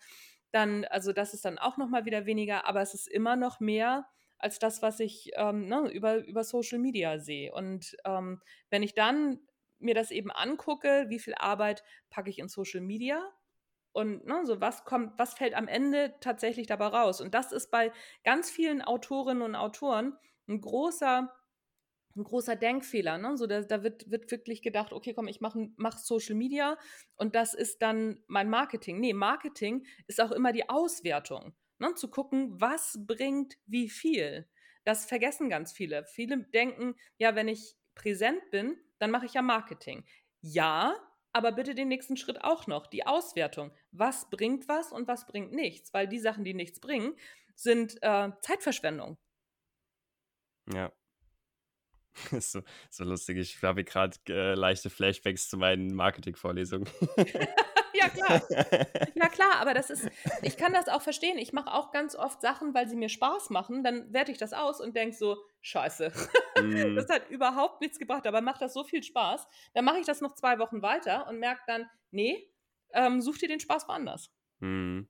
[0.51, 4.07] dann, also das ist dann auch nochmal wieder weniger, aber es ist immer noch mehr
[4.39, 7.53] als das, was ich ähm, ne, über, über Social Media sehe.
[7.53, 9.39] Und ähm, wenn ich dann
[9.77, 13.21] mir das eben angucke, wie viel Arbeit packe ich in Social Media
[13.91, 17.21] und ne, so was kommt, was fällt am Ende tatsächlich dabei raus?
[17.21, 17.91] Und das ist bei
[18.23, 21.33] ganz vielen Autorinnen und Autoren ein großer
[22.15, 23.17] ein großer Denkfehler.
[23.17, 23.37] Ne?
[23.37, 26.77] So, da, da wird, wird wirklich gedacht, okay, komm, ich mache mach Social Media
[27.15, 28.99] und das ist dann mein Marketing.
[28.99, 31.53] Nee, Marketing ist auch immer die Auswertung.
[31.79, 31.93] Ne?
[31.95, 34.47] Zu gucken, was bringt wie viel.
[34.83, 36.05] Das vergessen ganz viele.
[36.05, 40.05] Viele denken, ja, wenn ich präsent bin, dann mache ich ja Marketing.
[40.41, 40.95] Ja,
[41.33, 43.71] aber bitte den nächsten Schritt auch noch, die Auswertung.
[43.91, 45.93] Was bringt was und was bringt nichts?
[45.93, 47.15] Weil die Sachen, die nichts bringen,
[47.55, 49.17] sind äh, Zeitverschwendung.
[50.73, 50.91] Ja.
[52.31, 53.37] Ist so, so lustig.
[53.37, 56.89] Ich habe gerade äh, leichte Flashbacks zu meinen Marketing-Vorlesungen.
[57.93, 58.41] ja, klar.
[59.15, 60.09] Ja, klar, aber das ist,
[60.41, 61.37] ich kann das auch verstehen.
[61.37, 63.83] Ich mache auch ganz oft Sachen, weil sie mir Spaß machen.
[63.83, 66.11] Dann werte ich das aus und denke so, scheiße.
[66.59, 66.95] Mm.
[66.95, 69.47] Das hat überhaupt nichts gebracht, aber macht das so viel Spaß.
[69.73, 72.51] Dann mache ich das noch zwei Wochen weiter und merke dann, nee,
[72.91, 74.29] ähm, such dir den Spaß woanders.
[74.59, 75.03] Mm.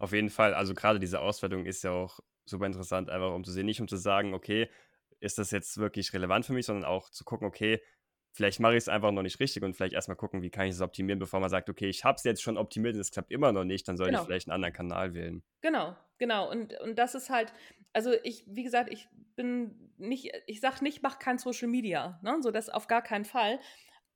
[0.00, 3.52] Auf jeden Fall, also gerade diese Auswertung ist ja auch super interessant, einfach um zu
[3.52, 4.68] sehen, nicht um zu sagen, okay,
[5.20, 7.80] ist das jetzt wirklich relevant für mich, sondern auch zu gucken, okay,
[8.32, 10.72] vielleicht mache ich es einfach noch nicht richtig und vielleicht erstmal gucken, wie kann ich
[10.72, 13.30] es optimieren, bevor man sagt, okay, ich habe es jetzt schon optimiert und es klappt
[13.30, 14.20] immer noch nicht, dann soll genau.
[14.20, 15.42] ich vielleicht einen anderen Kanal wählen.
[15.60, 16.50] Genau, genau.
[16.50, 17.52] Und, und das ist halt,
[17.92, 22.38] also ich, wie gesagt, ich bin nicht, ich sage nicht, mach kein Social Media, ne?
[22.40, 23.60] so das auf gar keinen Fall.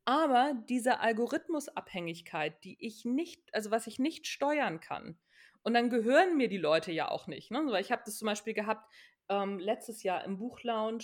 [0.05, 5.18] Aber diese Algorithmusabhängigkeit, die ich nicht, also was ich nicht steuern kann,
[5.66, 7.50] und dann gehören mir die Leute ja auch nicht.
[7.50, 7.61] Ne?
[7.66, 8.88] Weil ich habe das zum Beispiel gehabt,
[9.29, 11.02] ähm, letztes Jahr im Buchlounge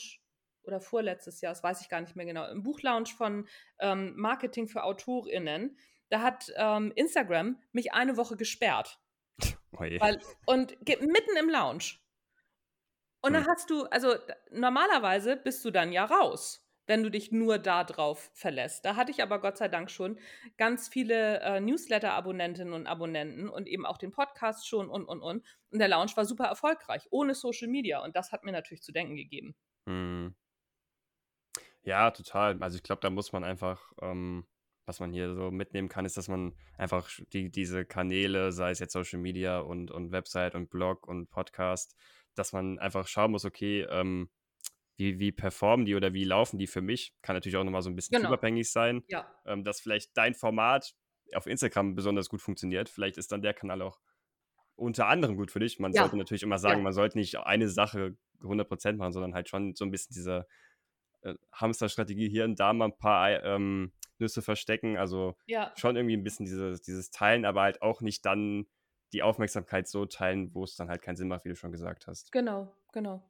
[0.64, 3.48] oder vorletztes Jahr, das weiß ich gar nicht mehr genau, im Buchlounge von
[3.78, 5.76] ähm, Marketing für AutorInnen,
[6.08, 8.98] da hat ähm, Instagram mich eine Woche gesperrt.
[9.74, 11.94] Oh Weil, und mitten im Lounge.
[13.22, 13.32] Und hm.
[13.32, 14.16] dann hast du, also
[14.50, 18.84] normalerweise bist du dann ja raus wenn du dich nur darauf verlässt.
[18.84, 20.18] Da hatte ich aber Gott sei Dank schon
[20.58, 25.44] ganz viele äh, Newsletter-Abonnentinnen und Abonnenten und eben auch den Podcast schon und, und, und.
[25.70, 28.02] Und der Launch war super erfolgreich, ohne Social Media.
[28.02, 29.54] Und das hat mir natürlich zu denken gegeben.
[29.88, 30.34] Hm.
[31.84, 32.62] Ja, total.
[32.62, 34.46] Also ich glaube, da muss man einfach, ähm,
[34.86, 38.78] was man hier so mitnehmen kann, ist, dass man einfach die, diese Kanäle, sei es
[38.78, 41.96] jetzt Social Media und, und Website und Blog und Podcast,
[42.34, 44.30] dass man einfach schauen muss, okay, ähm,
[44.96, 47.14] wie, wie performen die oder wie laufen die für mich?
[47.22, 48.28] Kann natürlich auch nochmal so ein bisschen genau.
[48.28, 49.02] unabhängig sein.
[49.08, 49.26] Ja.
[49.46, 50.94] Ähm, dass vielleicht dein Format
[51.34, 52.88] auf Instagram besonders gut funktioniert.
[52.88, 53.98] Vielleicht ist dann der Kanal auch
[54.76, 55.78] unter anderem gut für dich.
[55.78, 56.02] Man ja.
[56.02, 56.84] sollte natürlich immer sagen, ja.
[56.84, 60.46] man sollte nicht eine Sache 100% machen, sondern halt schon so ein bisschen diese
[61.22, 64.96] äh, Hamster-Strategie hier und da mal ein paar ähm, Nüsse verstecken.
[64.96, 65.72] Also ja.
[65.76, 68.66] schon irgendwie ein bisschen dieses, dieses Teilen, aber halt auch nicht dann
[69.12, 72.06] die Aufmerksamkeit so teilen, wo es dann halt keinen Sinn macht, wie du schon gesagt
[72.06, 72.32] hast.
[72.32, 73.22] Genau, genau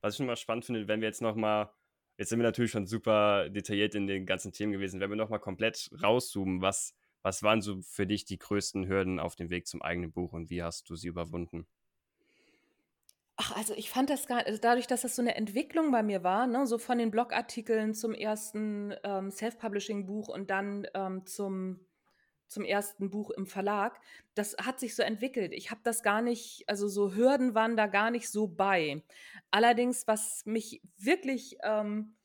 [0.00, 1.70] was ich schon mal spannend finde, wenn wir jetzt nochmal,
[2.16, 5.40] jetzt sind wir natürlich schon super detailliert in den ganzen Themen gewesen, wenn wir nochmal
[5.40, 9.82] komplett rauszoomen, was, was waren so für dich die größten Hürden auf dem Weg zum
[9.82, 11.66] eigenen Buch und wie hast du sie überwunden?
[13.56, 16.46] Also ich fand das gar also dadurch, dass das so eine Entwicklung bei mir war,
[16.46, 21.80] ne, so von den Blogartikeln zum ersten ähm, Self-Publishing-Buch und dann ähm, zum
[22.50, 24.00] zum ersten Buch im Verlag.
[24.34, 25.52] Das hat sich so entwickelt.
[25.52, 29.02] Ich habe das gar nicht, also so Hürden waren da gar nicht so bei.
[29.52, 32.16] Allerdings, was mich wirklich ähm,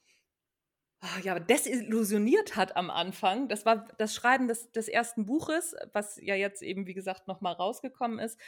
[1.00, 6.20] ah, ja, desillusioniert hat am Anfang, das war das Schreiben des, des ersten Buches, was
[6.20, 8.40] ja jetzt eben, wie gesagt, nochmal rausgekommen ist,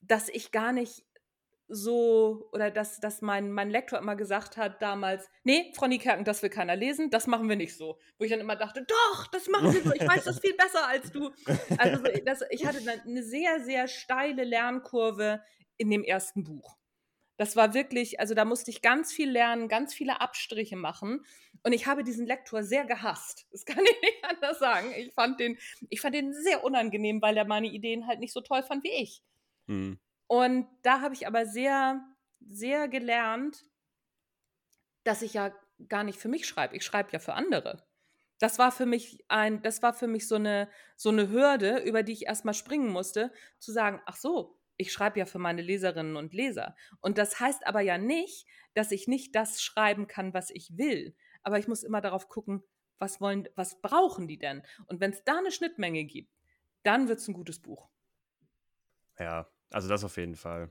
[0.00, 1.04] dass ich gar nicht
[1.68, 6.42] so, oder dass, dass mein, mein Lektor immer gesagt hat damals, nee, Frau Niekerken, das
[6.42, 7.98] will keiner lesen, das machen wir nicht so.
[8.18, 10.86] Wo ich dann immer dachte, doch, das machen wir so, ich weiß das viel besser
[10.86, 11.30] als du.
[11.78, 15.42] Also das, ich hatte eine sehr, sehr steile Lernkurve
[15.76, 16.76] in dem ersten Buch.
[17.36, 21.24] Das war wirklich, also da musste ich ganz viel lernen, ganz viele Abstriche machen.
[21.64, 23.46] Und ich habe diesen Lektor sehr gehasst.
[23.50, 24.92] Das kann ich nicht anders sagen.
[24.96, 28.40] Ich fand den, ich fand den sehr unangenehm, weil er meine Ideen halt nicht so
[28.40, 29.22] toll fand wie ich.
[29.66, 29.98] Mhm.
[30.34, 32.04] Und da habe ich aber sehr,
[32.40, 33.64] sehr gelernt,
[35.04, 35.54] dass ich ja
[35.88, 36.74] gar nicht für mich schreibe.
[36.74, 37.86] Ich schreibe ja für andere.
[38.40, 42.02] Das war für mich ein, das war für mich so eine, so eine Hürde, über
[42.02, 46.16] die ich erstmal springen musste, zu sagen, ach so, ich schreibe ja für meine Leserinnen
[46.16, 46.74] und Leser.
[47.00, 51.14] Und das heißt aber ja nicht, dass ich nicht das schreiben kann, was ich will.
[51.44, 52.64] Aber ich muss immer darauf gucken,
[52.98, 54.64] was wollen, was brauchen die denn?
[54.86, 56.34] Und wenn es da eine Schnittmenge gibt,
[56.82, 57.88] dann wird es ein gutes Buch.
[59.16, 60.70] Ja, also das auf jeden Fall.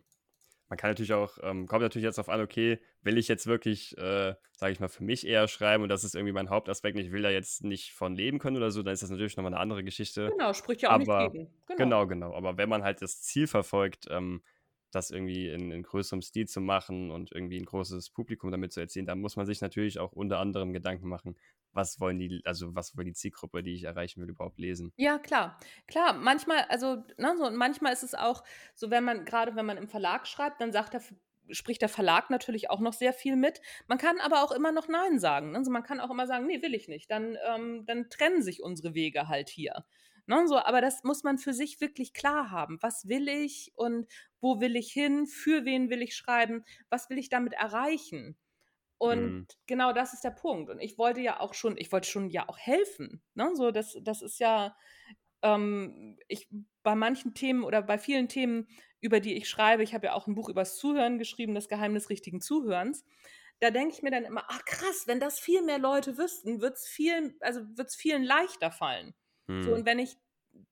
[0.69, 3.95] Man kann natürlich auch, ähm, kommt natürlich jetzt auf an, okay, will ich jetzt wirklich,
[3.97, 7.11] äh, sage ich mal, für mich eher schreiben und das ist irgendwie mein Hauptaspekt, ich
[7.11, 9.61] will da jetzt nicht von leben können oder so, dann ist das natürlich nochmal eine
[9.61, 10.29] andere Geschichte.
[10.29, 11.53] Genau, spricht ja auch aber, nicht gegen.
[11.67, 11.77] Genau.
[11.77, 12.33] genau, genau.
[12.33, 14.41] Aber wenn man halt das Ziel verfolgt, ähm,
[14.89, 18.79] das irgendwie in, in größerem Stil zu machen und irgendwie ein großes Publikum damit zu
[18.79, 21.35] erzielen, da muss man sich natürlich auch unter anderem Gedanken machen,
[21.73, 24.93] was wollen die, also was will die Zielgruppe, die ich erreichen will, überhaupt lesen.
[24.95, 25.59] Ja, klar.
[25.87, 28.43] Klar, manchmal, also, ne, so, und manchmal ist es auch
[28.75, 31.01] so, wenn man, gerade wenn man im Verlag schreibt, dann sagt der,
[31.49, 33.61] spricht der Verlag natürlich auch noch sehr viel mit.
[33.87, 35.51] Man kann aber auch immer noch Nein sagen.
[35.51, 35.57] Ne?
[35.57, 37.11] Also man kann auch immer sagen, nee, will ich nicht.
[37.11, 39.85] Dann, ähm, dann trennen sich unsere Wege halt hier.
[40.25, 42.77] Ne, so, aber das muss man für sich wirklich klar haben.
[42.81, 44.07] Was will ich und
[44.39, 45.27] wo will ich hin?
[45.27, 46.63] Für wen will ich schreiben?
[46.89, 48.37] Was will ich damit erreichen?
[48.97, 49.47] Und mhm.
[49.67, 50.69] genau das ist der Punkt.
[50.69, 53.21] Und ich wollte ja auch schon, ich wollte schon ja auch helfen.
[53.33, 53.51] Ne?
[53.55, 54.75] So, das, das ist ja,
[55.41, 56.47] ähm, ich
[56.83, 58.67] bei manchen Themen oder bei vielen Themen,
[59.01, 62.09] über die ich schreibe, ich habe ja auch ein Buch übers Zuhören geschrieben, das Geheimnis
[62.09, 63.03] richtigen Zuhörens.
[63.59, 66.77] Da denke ich mir dann immer, ach krass, wenn das viel mehr Leute wüssten, wird
[66.77, 69.13] es viel, also wird's vielen leichter fallen.
[69.47, 69.63] Mhm.
[69.63, 70.17] So, und wenn ich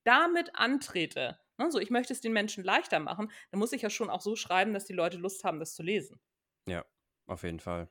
[0.03, 3.89] damit antrete, ne, so ich möchte es den Menschen leichter machen, dann muss ich ja
[3.89, 6.19] schon auch so schreiben, dass die Leute Lust haben, das zu lesen.
[6.67, 6.85] Ja,
[7.27, 7.89] auf jeden Fall.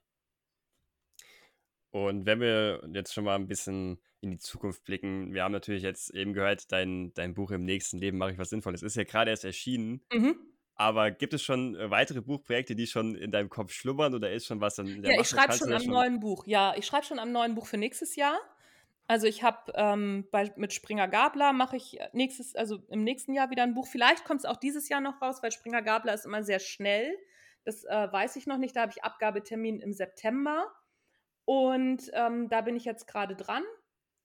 [1.90, 5.82] Und wenn wir jetzt schon mal ein bisschen in die Zukunft blicken, wir haben natürlich
[5.82, 8.82] jetzt eben gehört, dein, dein Buch im nächsten Leben mache ich was Sinnvolles.
[8.82, 10.02] Ist ja gerade erst erschienen.
[10.12, 10.36] Mhm.
[10.76, 14.46] Aber gibt es schon äh, weitere Buchprojekte, die schon in deinem Kopf schlummern oder ist
[14.46, 15.90] schon was in der Ja, ich schreibe schon am schon...
[15.90, 16.46] neuen Buch.
[16.46, 18.38] Ja, ich schreibe schon am neuen Buch für nächstes Jahr.
[19.06, 20.26] Also ich habe ähm,
[20.56, 23.88] mit Springer Gabler mache ich nächstes, also im nächsten Jahr wieder ein Buch.
[23.88, 27.18] Vielleicht kommt es auch dieses Jahr noch raus, weil Springer Gabler ist immer sehr schnell.
[27.64, 28.76] Das äh, weiß ich noch nicht.
[28.76, 30.72] Da habe ich Abgabetermin im September.
[31.50, 33.64] Und ähm, da bin ich jetzt gerade dran.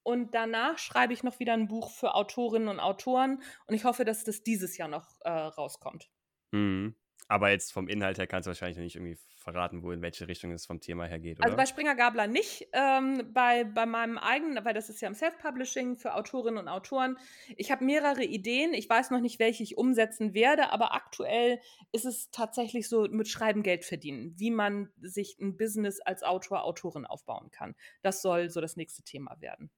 [0.03, 3.41] Und danach schreibe ich noch wieder ein Buch für Autorinnen und Autoren.
[3.65, 6.11] Und ich hoffe, dass das dieses Jahr noch äh, rauskommt.
[6.51, 6.93] Mhm.
[7.27, 10.27] Aber jetzt vom Inhalt her kannst du wahrscheinlich noch nicht irgendwie verraten, wo in welche
[10.27, 11.45] Richtung es vom Thema her geht, also oder?
[11.45, 12.67] Also bei Springer Gabler nicht.
[12.73, 17.17] Ähm, bei, bei meinem eigenen, weil das ist ja im Self-Publishing für Autorinnen und Autoren.
[17.55, 18.73] Ich habe mehrere Ideen.
[18.73, 21.59] Ich weiß noch nicht, welche ich umsetzen werde, aber aktuell
[21.91, 26.63] ist es tatsächlich so mit Schreiben Geld verdienen, wie man sich ein Business als Autor,
[26.63, 27.75] Autorin aufbauen kann.
[28.01, 29.71] Das soll so das nächste Thema werden.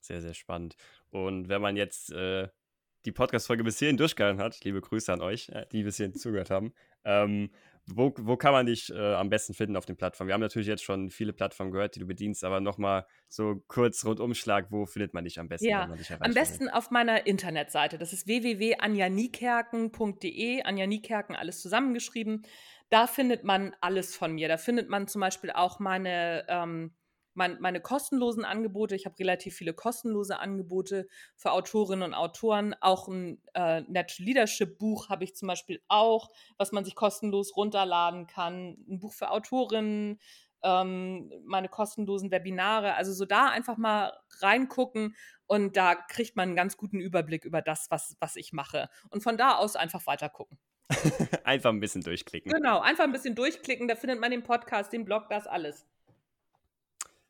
[0.00, 0.76] Sehr, sehr spannend.
[1.10, 2.48] Und wenn man jetzt äh,
[3.04, 6.50] die Podcast-Folge bis hierhin durchgehalten hat, liebe Grüße an euch, äh, die bis hierhin zugehört
[6.50, 6.72] haben,
[7.04, 7.50] ähm,
[7.86, 10.28] wo, wo kann man dich äh, am besten finden auf den Plattformen?
[10.28, 14.06] Wir haben natürlich jetzt schon viele Plattformen gehört, die du bedienst, aber nochmal so kurz
[14.06, 15.68] Rundumschlag, wo findet man dich am besten?
[15.68, 17.98] Ja, am besten auf meiner Internetseite.
[17.98, 20.62] Das ist www.anjanikerken.de.
[20.62, 22.46] Anja Niekerken, alles zusammengeschrieben.
[22.88, 24.48] Da findet man alles von mir.
[24.48, 26.94] Da findet man zum Beispiel auch meine ähm,
[27.34, 28.94] mein, meine kostenlosen Angebote.
[28.94, 32.74] Ich habe relativ viele kostenlose Angebote für Autorinnen und Autoren.
[32.80, 37.56] Auch ein äh, Natural Leadership Buch habe ich zum Beispiel auch, was man sich kostenlos
[37.56, 38.76] runterladen kann.
[38.88, 40.20] Ein Buch für Autorinnen,
[40.62, 42.94] ähm, meine kostenlosen Webinare.
[42.94, 45.14] Also so da einfach mal reingucken
[45.46, 48.88] und da kriegt man einen ganz guten Überblick über das, was, was ich mache.
[49.10, 50.58] Und von da aus einfach weiter gucken.
[51.44, 52.52] einfach ein bisschen durchklicken.
[52.52, 53.88] Genau, einfach ein bisschen durchklicken.
[53.88, 55.86] Da findet man den Podcast, den Blog, das alles.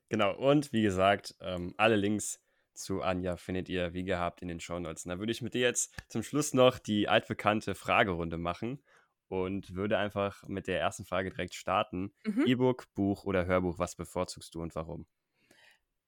[0.09, 2.41] Genau, und wie gesagt, ähm, alle Links
[2.75, 5.05] zu Anja findet ihr wie gehabt in den Show Notes.
[5.05, 8.83] Da würde ich mit dir jetzt zum Schluss noch die altbekannte Fragerunde machen
[9.29, 12.13] und würde einfach mit der ersten Frage direkt starten.
[12.25, 12.45] Mhm.
[12.47, 15.07] E-Book, Buch oder Hörbuch, was bevorzugst du und warum?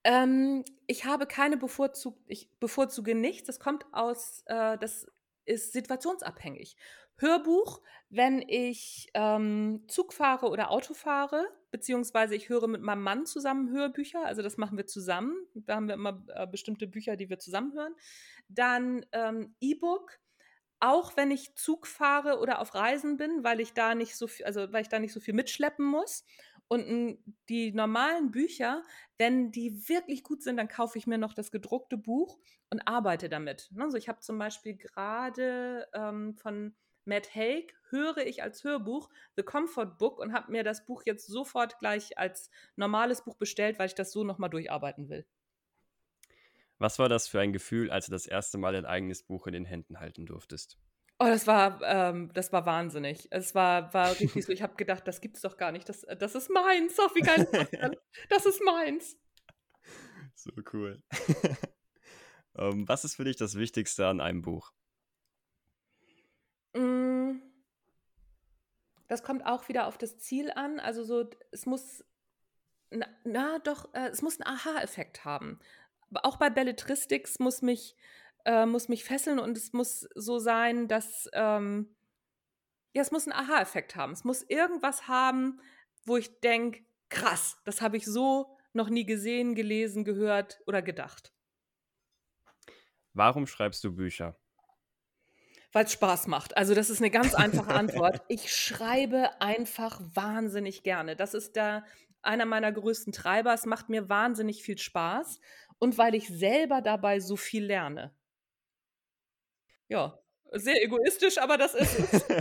[0.03, 3.47] Ähm, ich habe keine bevorzugt, ich bevorzuge nichts.
[3.47, 5.07] Das kommt aus, äh, das
[5.45, 6.75] ist situationsabhängig.
[7.17, 13.25] Hörbuch, wenn ich ähm, Zug fahre oder Auto fahre, beziehungsweise ich höre mit meinem Mann
[13.25, 15.35] zusammen Hörbücher, also das machen wir zusammen.
[15.53, 17.95] Da haben wir immer äh, bestimmte Bücher, die wir zusammen hören.
[18.47, 20.19] Dann ähm, E-Book,
[20.79, 24.45] auch wenn ich Zug fahre oder auf Reisen bin, weil ich da nicht so viel,
[24.45, 26.23] also weil ich da nicht so viel mitschleppen muss.
[26.69, 28.83] Und die normalen Bücher,
[29.17, 33.29] wenn die wirklich gut sind, dann kaufe ich mir noch das gedruckte Buch und arbeite
[33.29, 33.71] damit.
[33.79, 36.75] Also ich habe zum Beispiel gerade ähm, von
[37.07, 41.25] Matt Haig höre ich als Hörbuch The Comfort Book und habe mir das Buch jetzt
[41.27, 45.25] sofort gleich als normales Buch bestellt, weil ich das so nochmal durcharbeiten will.
[46.79, 49.53] Was war das für ein Gefühl, als du das erste Mal dein eigenes Buch in
[49.53, 50.77] den Händen halten durftest?
[51.19, 53.27] Oh, das war, ähm, das war wahnsinnig.
[53.31, 55.89] Es war, war richtig so, ich habe gedacht, das gibt's doch gar nicht.
[55.89, 56.99] Das, das ist meins.
[56.99, 57.95] Oh, wie geil ist das denn?
[58.29, 59.17] Das ist meins.
[60.35, 61.01] So cool.
[62.53, 64.71] um, ähm, was ist für dich das Wichtigste an einem Buch?
[66.77, 67.41] Mm.
[69.07, 70.79] Das kommt auch wieder auf das Ziel an.
[70.79, 72.03] Also so, es muss,
[72.89, 75.59] na, na doch, äh, es muss einen Aha-Effekt haben.
[76.23, 77.95] Auch bei Belletristics muss mich,
[78.45, 81.95] äh, muss mich fesseln und es muss so sein, dass, ähm,
[82.93, 84.11] ja, es muss einen Aha-Effekt haben.
[84.11, 85.61] Es muss irgendwas haben,
[86.05, 91.33] wo ich denke, krass, das habe ich so noch nie gesehen, gelesen, gehört oder gedacht.
[93.13, 94.37] Warum schreibst du Bücher?
[95.73, 96.55] Weil es Spaß macht.
[96.57, 98.21] Also, das ist eine ganz einfache Antwort.
[98.27, 101.15] Ich schreibe einfach wahnsinnig gerne.
[101.15, 101.83] Das ist da
[102.21, 103.53] einer meiner größten Treiber.
[103.53, 105.39] Es macht mir wahnsinnig viel Spaß
[105.79, 108.13] und weil ich selber dabei so viel lerne.
[109.87, 110.19] Ja,
[110.51, 112.25] sehr egoistisch, aber das ist es.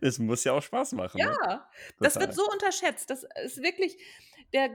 [0.00, 1.36] Es muss ja auch Spaß machen, ne?
[1.44, 3.08] Ja, das wird so unterschätzt.
[3.08, 3.96] Das ist wirklich
[4.52, 4.68] der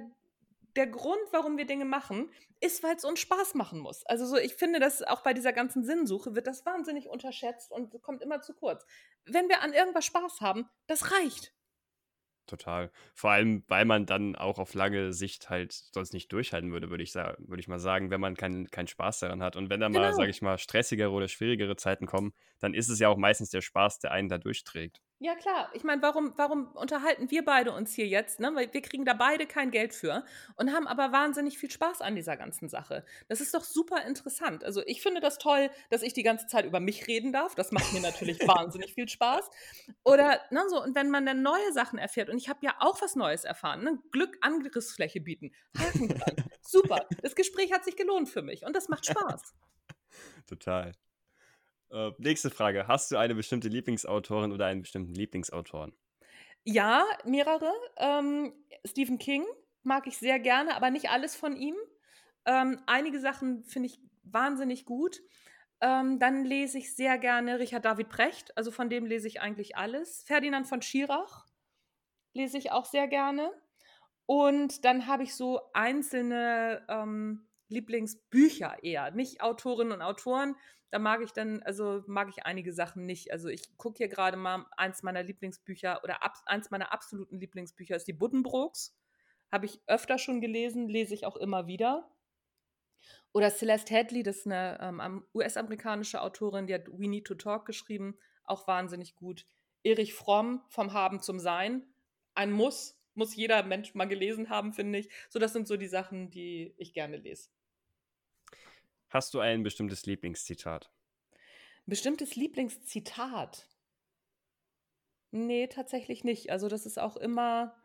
[0.77, 4.05] der Grund, warum wir Dinge machen, ist, weil es uns Spaß machen muss.
[4.05, 8.01] Also, so ich finde, dass auch bei dieser ganzen Sinnsuche wird das wahnsinnig unterschätzt und
[8.01, 8.85] kommt immer zu kurz.
[9.25, 11.53] Wenn wir an irgendwas Spaß haben, das reicht.
[12.49, 12.91] Total.
[13.13, 17.03] Vor allem, weil man dann auch auf lange Sicht halt sonst nicht durchhalten würde, würde
[17.03, 19.57] ich sa würde ich mal sagen, wenn man keinen keinen Spaß daran hat.
[19.57, 20.31] Und wenn da mal, sage Genau.
[20.31, 23.99] ich mal, stressigere oder schwierigere Zeiten kommen, dann ist es ja auch meistens der Spaß,
[23.99, 25.01] der einen da durchträgt.
[25.19, 28.51] Ja klar, ich meine, warum warum unterhalten wir beide uns hier jetzt, ne?
[28.53, 30.23] Weil wir kriegen da beide kein Geld für
[30.57, 33.03] und haben aber wahnsinnig viel Spaß an dieser ganzen Sache.
[33.27, 34.63] Das ist doch super interessant.
[34.63, 37.55] Also, ich finde das toll, dass ich die ganze Zeit über mich reden darf.
[37.55, 39.49] Das macht mir natürlich wahnsinnig viel Spaß.
[40.03, 43.01] Oder, ne, so und wenn man dann neue Sachen erfährt und ich habe ja auch
[43.01, 43.97] was Neues erfahren, ne?
[44.11, 45.51] Glück Angriffsfläche bieten.
[45.75, 46.35] Haken dran.
[46.61, 47.07] Super.
[47.23, 49.55] Das Gespräch hat sich gelohnt für mich und das macht Spaß.
[50.47, 50.91] Total.
[51.91, 52.87] Äh, nächste Frage.
[52.87, 55.93] Hast du eine bestimmte Lieblingsautorin oder einen bestimmten Lieblingsautoren?
[56.63, 57.71] Ja, mehrere.
[57.97, 58.53] Ähm,
[58.85, 59.45] Stephen King
[59.83, 61.75] mag ich sehr gerne, aber nicht alles von ihm.
[62.45, 65.21] Ähm, einige Sachen finde ich wahnsinnig gut.
[65.79, 69.77] Ähm, dann lese ich sehr gerne Richard David Precht, also von dem lese ich eigentlich
[69.77, 70.23] alles.
[70.23, 71.45] Ferdinand von Schirach
[72.33, 73.51] lese ich auch sehr gerne.
[74.25, 80.55] Und dann habe ich so einzelne ähm, Lieblingsbücher eher, nicht Autorinnen und Autoren.
[80.89, 83.31] Da mag ich dann, also mag ich einige Sachen nicht.
[83.31, 87.95] Also ich gucke hier gerade mal, eins meiner Lieblingsbücher oder ab, eins meiner absoluten Lieblingsbücher
[87.95, 88.95] ist die Buddenbrooks.
[89.51, 92.09] Habe ich öfter schon gelesen, lese ich auch immer wieder.
[93.33, 97.65] Oder Celeste Hadley, das ist eine ähm, US-amerikanische Autorin, die hat We Need to Talk
[97.65, 99.45] geschrieben, auch wahnsinnig gut.
[99.83, 101.85] Erich Fromm, vom Haben zum Sein,
[102.33, 105.09] ein Muss, muss jeder Mensch mal gelesen haben, finde ich.
[105.29, 107.49] So, das sind so die Sachen, die ich gerne lese.
[109.09, 110.91] Hast du ein bestimmtes Lieblingszitat?
[111.31, 113.67] Ein bestimmtes Lieblingszitat?
[115.31, 116.51] Nee, tatsächlich nicht.
[116.51, 117.75] Also das ist auch immer,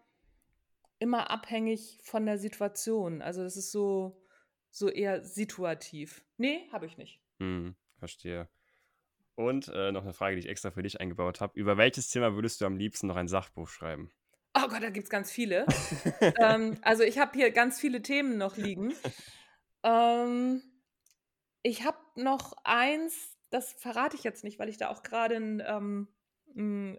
[0.98, 3.22] immer abhängig von der Situation.
[3.22, 4.20] Also das ist so,
[4.70, 6.24] so eher situativ.
[6.36, 7.20] Nee, habe ich nicht.
[7.38, 8.48] Hm, verstehe.
[9.34, 11.58] Und äh, noch eine Frage, die ich extra für dich eingebaut habe.
[11.58, 14.10] Über welches Thema würdest du am liebsten noch ein Sachbuch schreiben?
[14.54, 15.66] Oh Gott, da gibt es ganz viele.
[16.40, 18.92] ähm, also ich habe hier ganz viele Themen noch liegen.
[19.82, 20.62] Ähm,
[21.62, 25.62] ich habe noch eins, das verrate ich jetzt nicht, weil ich da auch gerade ein,
[25.66, 26.08] ähm,
[26.56, 26.98] ein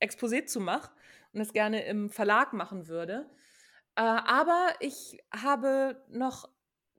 [0.00, 0.92] Exposé zu mache
[1.32, 3.28] und das gerne im Verlag machen würde.
[3.96, 6.48] Äh, aber ich habe noch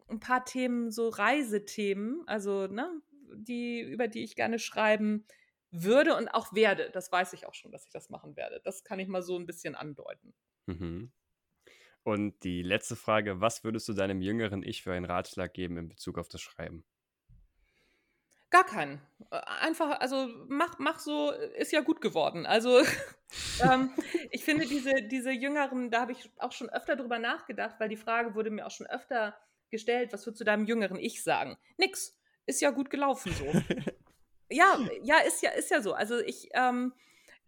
[0.10, 3.02] ein paar Themen, so Reisethemen, also ne,
[3.36, 5.26] die, über die ich gerne schreiben
[5.72, 6.90] würde und auch werde.
[6.92, 8.60] Das weiß ich auch schon, dass ich das machen werde.
[8.64, 10.34] Das kann ich mal so ein bisschen andeuten.
[10.66, 11.12] Mhm.
[12.04, 15.90] Und die letzte Frage, was würdest du deinem jüngeren Ich für einen Ratschlag geben in
[15.90, 16.84] Bezug auf das Schreiben?
[18.50, 19.02] Gar keinen.
[19.32, 22.46] Äh, Einfach, also mach, mach so, ist ja gut geworden.
[22.46, 22.80] Also
[23.64, 23.92] ähm,
[24.32, 27.98] ich finde diese, diese Jüngeren, da habe ich auch schon öfter drüber nachgedacht, weil die
[27.98, 29.38] Frage wurde mir auch schon öfter
[29.70, 31.58] gestellt, was würdest du deinem jüngeren Ich sagen?
[31.78, 32.16] Nix.
[32.46, 33.46] Ist ja gut gelaufen so.
[34.52, 35.94] Ja, ja, ist ja, ist ja so.
[35.94, 36.94] Also ich, ähm,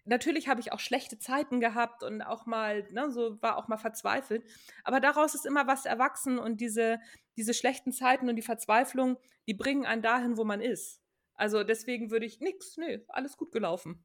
[0.05, 3.77] natürlich habe ich auch schlechte Zeiten gehabt und auch mal, ne, so war auch mal
[3.77, 4.43] verzweifelt.
[4.83, 6.99] Aber daraus ist immer was erwachsen und diese,
[7.37, 11.01] diese schlechten Zeiten und die Verzweiflung, die bringen einen dahin, wo man ist.
[11.33, 14.03] Also deswegen würde ich nix, nö, alles gut gelaufen.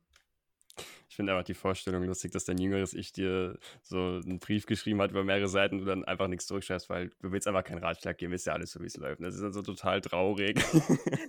[1.08, 5.00] Ich finde einfach die Vorstellung lustig, dass dein jüngeres Ich dir so einen Brief geschrieben
[5.00, 7.82] hat über mehrere Seiten und du dann einfach nichts zurückschreibst, weil du willst einfach keinen
[7.82, 9.22] Ratschlag geben, ist ja alles so, wie es läuft.
[9.22, 10.62] Das ist dann so total traurig.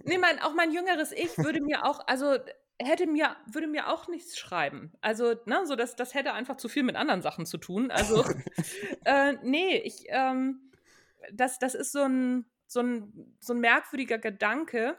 [0.04, 2.38] Nee, mein, auch mein jüngeres Ich würde mir auch, also
[2.80, 4.94] hätte mir, würde mir auch nichts schreiben.
[5.02, 7.92] Also, ne, so das, das hätte einfach zu viel mit anderen Sachen zu tun.
[7.92, 8.24] Also,
[9.06, 10.72] äh, nee, ich, ähm,
[11.32, 14.98] das, das ist so ein, so ein, so ein merkwürdiger Gedanke,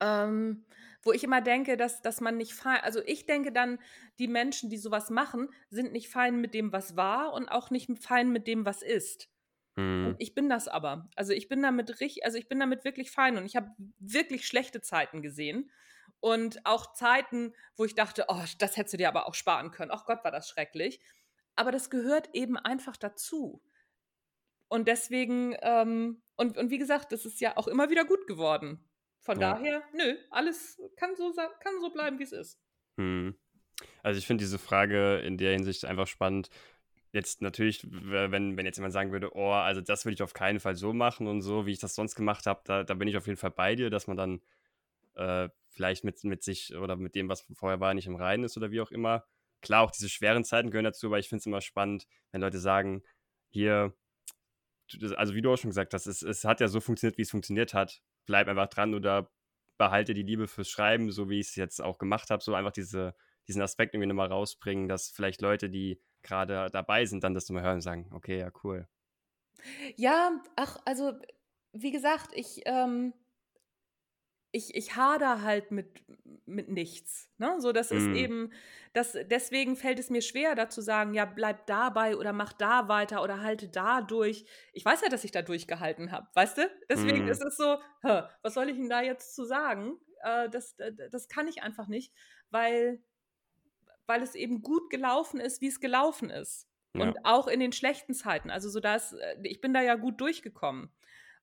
[0.00, 0.64] ähm,
[1.02, 3.78] wo ich immer denke, dass, dass man nicht fein, also ich denke dann,
[4.18, 7.90] die Menschen, die sowas machen, sind nicht fein mit dem, was war und auch nicht
[8.00, 9.28] fein mit dem, was ist.
[10.02, 11.08] Und Hm, ich bin das aber.
[11.16, 14.46] Also ich bin damit richtig, also ich bin damit wirklich fein und ich habe wirklich
[14.46, 15.70] schlechte Zeiten gesehen
[16.20, 19.90] und auch Zeiten, wo ich dachte, oh, das hättest du dir aber auch sparen können.
[19.92, 21.00] Ach Gott, war das schrecklich.
[21.54, 23.62] Aber das gehört eben einfach dazu.
[24.68, 28.84] Und deswegen, ähm, und, und wie gesagt, das ist ja auch immer wieder gut geworden.
[29.20, 29.52] Von ja.
[29.52, 32.60] daher, nö, alles kann so, kann so bleiben, wie es ist.
[32.96, 33.34] Hm.
[34.02, 36.50] Also ich finde diese Frage in der Hinsicht einfach spannend.
[37.12, 40.60] Jetzt natürlich, wenn, wenn jetzt jemand sagen würde, oh, also das würde ich auf keinen
[40.60, 43.16] Fall so machen und so, wie ich das sonst gemacht habe, da, da bin ich
[43.16, 44.40] auf jeden Fall bei dir, dass man dann
[45.14, 45.48] äh,
[45.78, 48.72] vielleicht mit, mit sich oder mit dem, was vorher war, nicht im Reinen ist oder
[48.72, 49.24] wie auch immer.
[49.60, 52.58] Klar, auch diese schweren Zeiten gehören dazu, aber ich finde es immer spannend, wenn Leute
[52.58, 53.04] sagen,
[53.48, 53.94] hier,
[55.16, 57.30] also wie du auch schon gesagt hast, es, es hat ja so funktioniert, wie es
[57.30, 58.02] funktioniert hat.
[58.26, 59.30] Bleib einfach dran oder
[59.78, 62.42] behalte die Liebe fürs Schreiben, so wie ich es jetzt auch gemacht habe.
[62.42, 63.14] So einfach diese,
[63.46, 67.62] diesen Aspekt irgendwie nochmal rausbringen, dass vielleicht Leute, die gerade dabei sind, dann das nochmal
[67.62, 68.88] hören und sagen, okay, ja, cool.
[69.96, 71.12] Ja, ach, also
[71.72, 73.14] wie gesagt, ich, ähm,
[74.50, 76.02] ich, ich hader halt mit,
[76.46, 77.30] mit nichts.
[77.38, 77.60] Ne?
[77.60, 77.96] So, das mm.
[77.96, 78.16] ist mhm.
[78.16, 78.52] eben,
[78.94, 82.88] das, deswegen fällt es mir schwer, da zu sagen, ja, bleib dabei oder mach da
[82.88, 84.46] weiter oder halte da durch.
[84.72, 86.70] Ich weiß ja, dass ich da durchgehalten habe, weißt du?
[86.88, 87.28] Deswegen mm.
[87.28, 89.98] ist es so, hä, was soll ich denn da jetzt zu sagen?
[90.22, 90.76] Äh, das,
[91.10, 92.14] das kann ich einfach nicht,
[92.50, 93.02] weil,
[94.06, 96.68] weil es eben gut gelaufen ist, wie es gelaufen ist.
[96.94, 97.02] Ja.
[97.02, 98.50] Und auch in den schlechten Zeiten.
[98.50, 100.90] Also so dass, äh, ich bin da ja gut durchgekommen.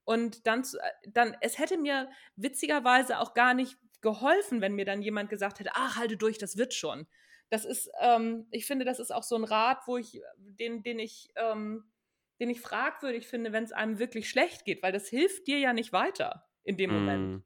[0.05, 0.63] Und dann,
[1.07, 5.71] dann, es hätte mir witzigerweise auch gar nicht geholfen, wenn mir dann jemand gesagt hätte,
[5.73, 7.07] ach, halte durch, das wird schon.
[7.49, 10.99] Das ist, ähm, ich finde, das ist auch so ein Rat, wo ich, den, den
[10.99, 11.91] ich, ähm,
[12.39, 15.73] den ich fragwürdig finde, wenn es einem wirklich schlecht geht, weil das hilft dir ja
[15.73, 16.93] nicht weiter in dem mm.
[16.93, 17.43] Moment.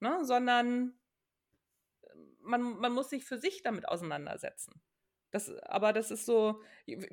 [0.00, 0.24] Ne?
[0.24, 0.94] Sondern
[2.40, 4.80] man, man muss sich für sich damit auseinandersetzen.
[5.30, 6.62] Das, aber das ist so,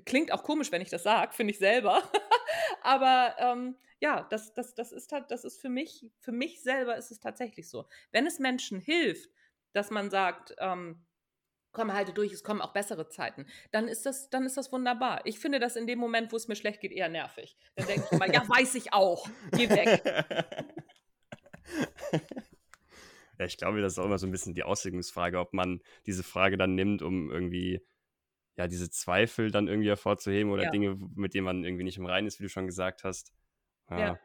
[0.05, 2.01] klingt auch komisch, wenn ich das sage, finde ich selber.
[2.81, 7.11] aber ähm, ja, das, das, das, ist, das ist für mich, für mich selber ist
[7.11, 7.87] es tatsächlich so.
[8.11, 9.29] Wenn es Menschen hilft,
[9.73, 11.05] dass man sagt, ähm,
[11.71, 15.21] komm, halte durch, es kommen auch bessere Zeiten, dann ist das, dann ist das wunderbar.
[15.25, 17.55] Ich finde das in dem Moment, wo es mir schlecht geht, eher nervig.
[17.75, 20.03] Dann denke ich immer, ja, weiß ich auch, geh weg.
[23.39, 26.23] Ja, ich glaube, das ist auch immer so ein bisschen die Auslegungsfrage, ob man diese
[26.23, 27.85] Frage dann nimmt, um irgendwie
[28.57, 30.71] ja, diese Zweifel dann irgendwie hervorzuheben oder ja.
[30.71, 33.33] Dinge, mit denen man irgendwie nicht im Reinen ist, wie du schon gesagt hast.
[33.89, 33.99] Ja.
[33.99, 34.19] ja.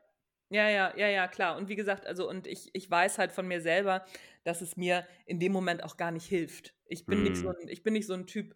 [0.49, 1.57] Ja, ja, ja, ja, klar.
[1.57, 4.05] Und wie gesagt, also, und ich, ich weiß halt von mir selber,
[4.45, 6.74] dass es mir in dem Moment auch gar nicht hilft.
[6.85, 7.22] Ich bin, mm.
[7.22, 7.57] nicht, so hm.
[7.62, 8.55] ein, ich bin nicht so ein Typ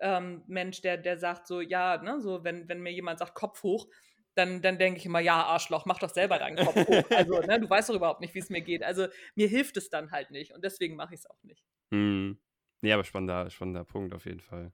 [0.00, 3.62] ähm, Mensch, der, der sagt so, ja, ne, so, wenn, wenn mir jemand sagt, Kopf
[3.62, 3.88] hoch,
[4.34, 7.10] dann, dann denke ich immer, ja, Arschloch, mach doch selber deinen Kopf hoch.
[7.16, 8.82] Also, ne, du weißt doch überhaupt nicht, wie es mir geht.
[8.82, 11.64] Also, mir hilft es dann halt nicht und deswegen mache ich es auch nicht.
[11.90, 12.32] Mm.
[12.82, 14.70] Ja, aber spannender, spannender Punkt auf jeden Fall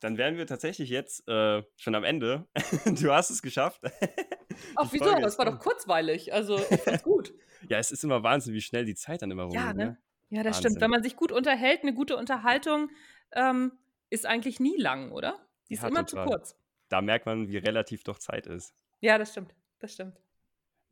[0.00, 2.48] dann wären wir tatsächlich jetzt äh, schon am Ende.
[2.86, 3.80] du hast es geschafft.
[4.76, 5.14] Ach, wieso?
[5.20, 6.32] Das war doch kurzweilig.
[6.32, 7.32] Also, ich fand's gut.
[7.68, 9.60] ja, es ist immer Wahnsinn, wie schnell die Zeit dann immer rumgeht.
[9.60, 9.84] Ja, ne?
[9.84, 9.98] ne?
[10.30, 10.70] Ja, das Wahnsinn.
[10.70, 10.82] stimmt.
[10.82, 12.90] Wenn man sich gut unterhält, eine gute Unterhaltung
[13.32, 13.72] ähm,
[14.08, 15.38] ist eigentlich nie lang, oder?
[15.68, 16.26] Die ist ja, immer total.
[16.26, 16.56] zu kurz.
[16.88, 18.74] Da merkt man, wie relativ doch Zeit ist.
[19.00, 19.54] Ja, das stimmt.
[19.78, 20.20] Das stimmt.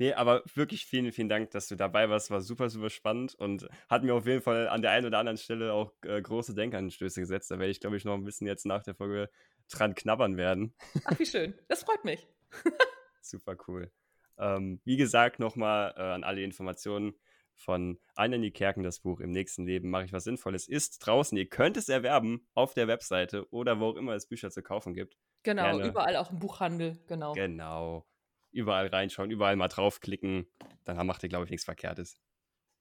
[0.00, 2.30] Nee, aber wirklich vielen, vielen Dank, dass du dabei warst.
[2.30, 5.38] War super, super spannend und hat mir auf jeden Fall an der einen oder anderen
[5.38, 7.50] Stelle auch äh, große Denkanstöße gesetzt.
[7.50, 9.28] Da werde ich, glaube ich, noch ein bisschen jetzt nach der Folge
[9.68, 10.72] dran knabbern werden.
[11.04, 11.52] Ach, wie schön.
[11.66, 12.28] Das freut mich.
[13.22, 13.90] super cool.
[14.38, 17.14] Ähm, wie gesagt, nochmal äh, an alle Informationen
[17.56, 21.36] von Annelie Kerken, das Buch Im nächsten Leben mache ich was Sinnvolles, ist draußen.
[21.36, 24.94] Ihr könnt es erwerben auf der Webseite oder wo auch immer es Bücher zu kaufen
[24.94, 25.16] gibt.
[25.42, 25.88] Genau, Gerne.
[25.88, 27.32] überall auch im Buchhandel, genau.
[27.32, 28.06] Genau
[28.50, 30.46] überall reinschauen, überall mal draufklicken.
[30.84, 32.20] Dann macht ihr, glaube ich, nichts Verkehrtes.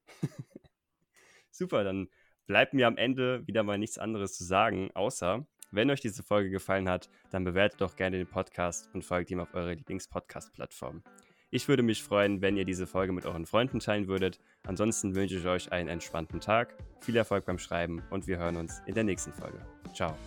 [1.52, 2.10] Super, dann
[2.46, 6.50] bleibt mir am Ende wieder mal nichts anderes zu sagen, außer, wenn euch diese Folge
[6.50, 11.04] gefallen hat, dann bewertet doch gerne den Podcast und folgt ihm auf eurer Lieblings-Podcast-Plattform.
[11.50, 14.40] Ich würde mich freuen, wenn ihr diese Folge mit euren Freunden teilen würdet.
[14.64, 18.82] Ansonsten wünsche ich euch einen entspannten Tag, viel Erfolg beim Schreiben und wir hören uns
[18.86, 19.66] in der nächsten Folge.
[19.94, 20.18] Ciao.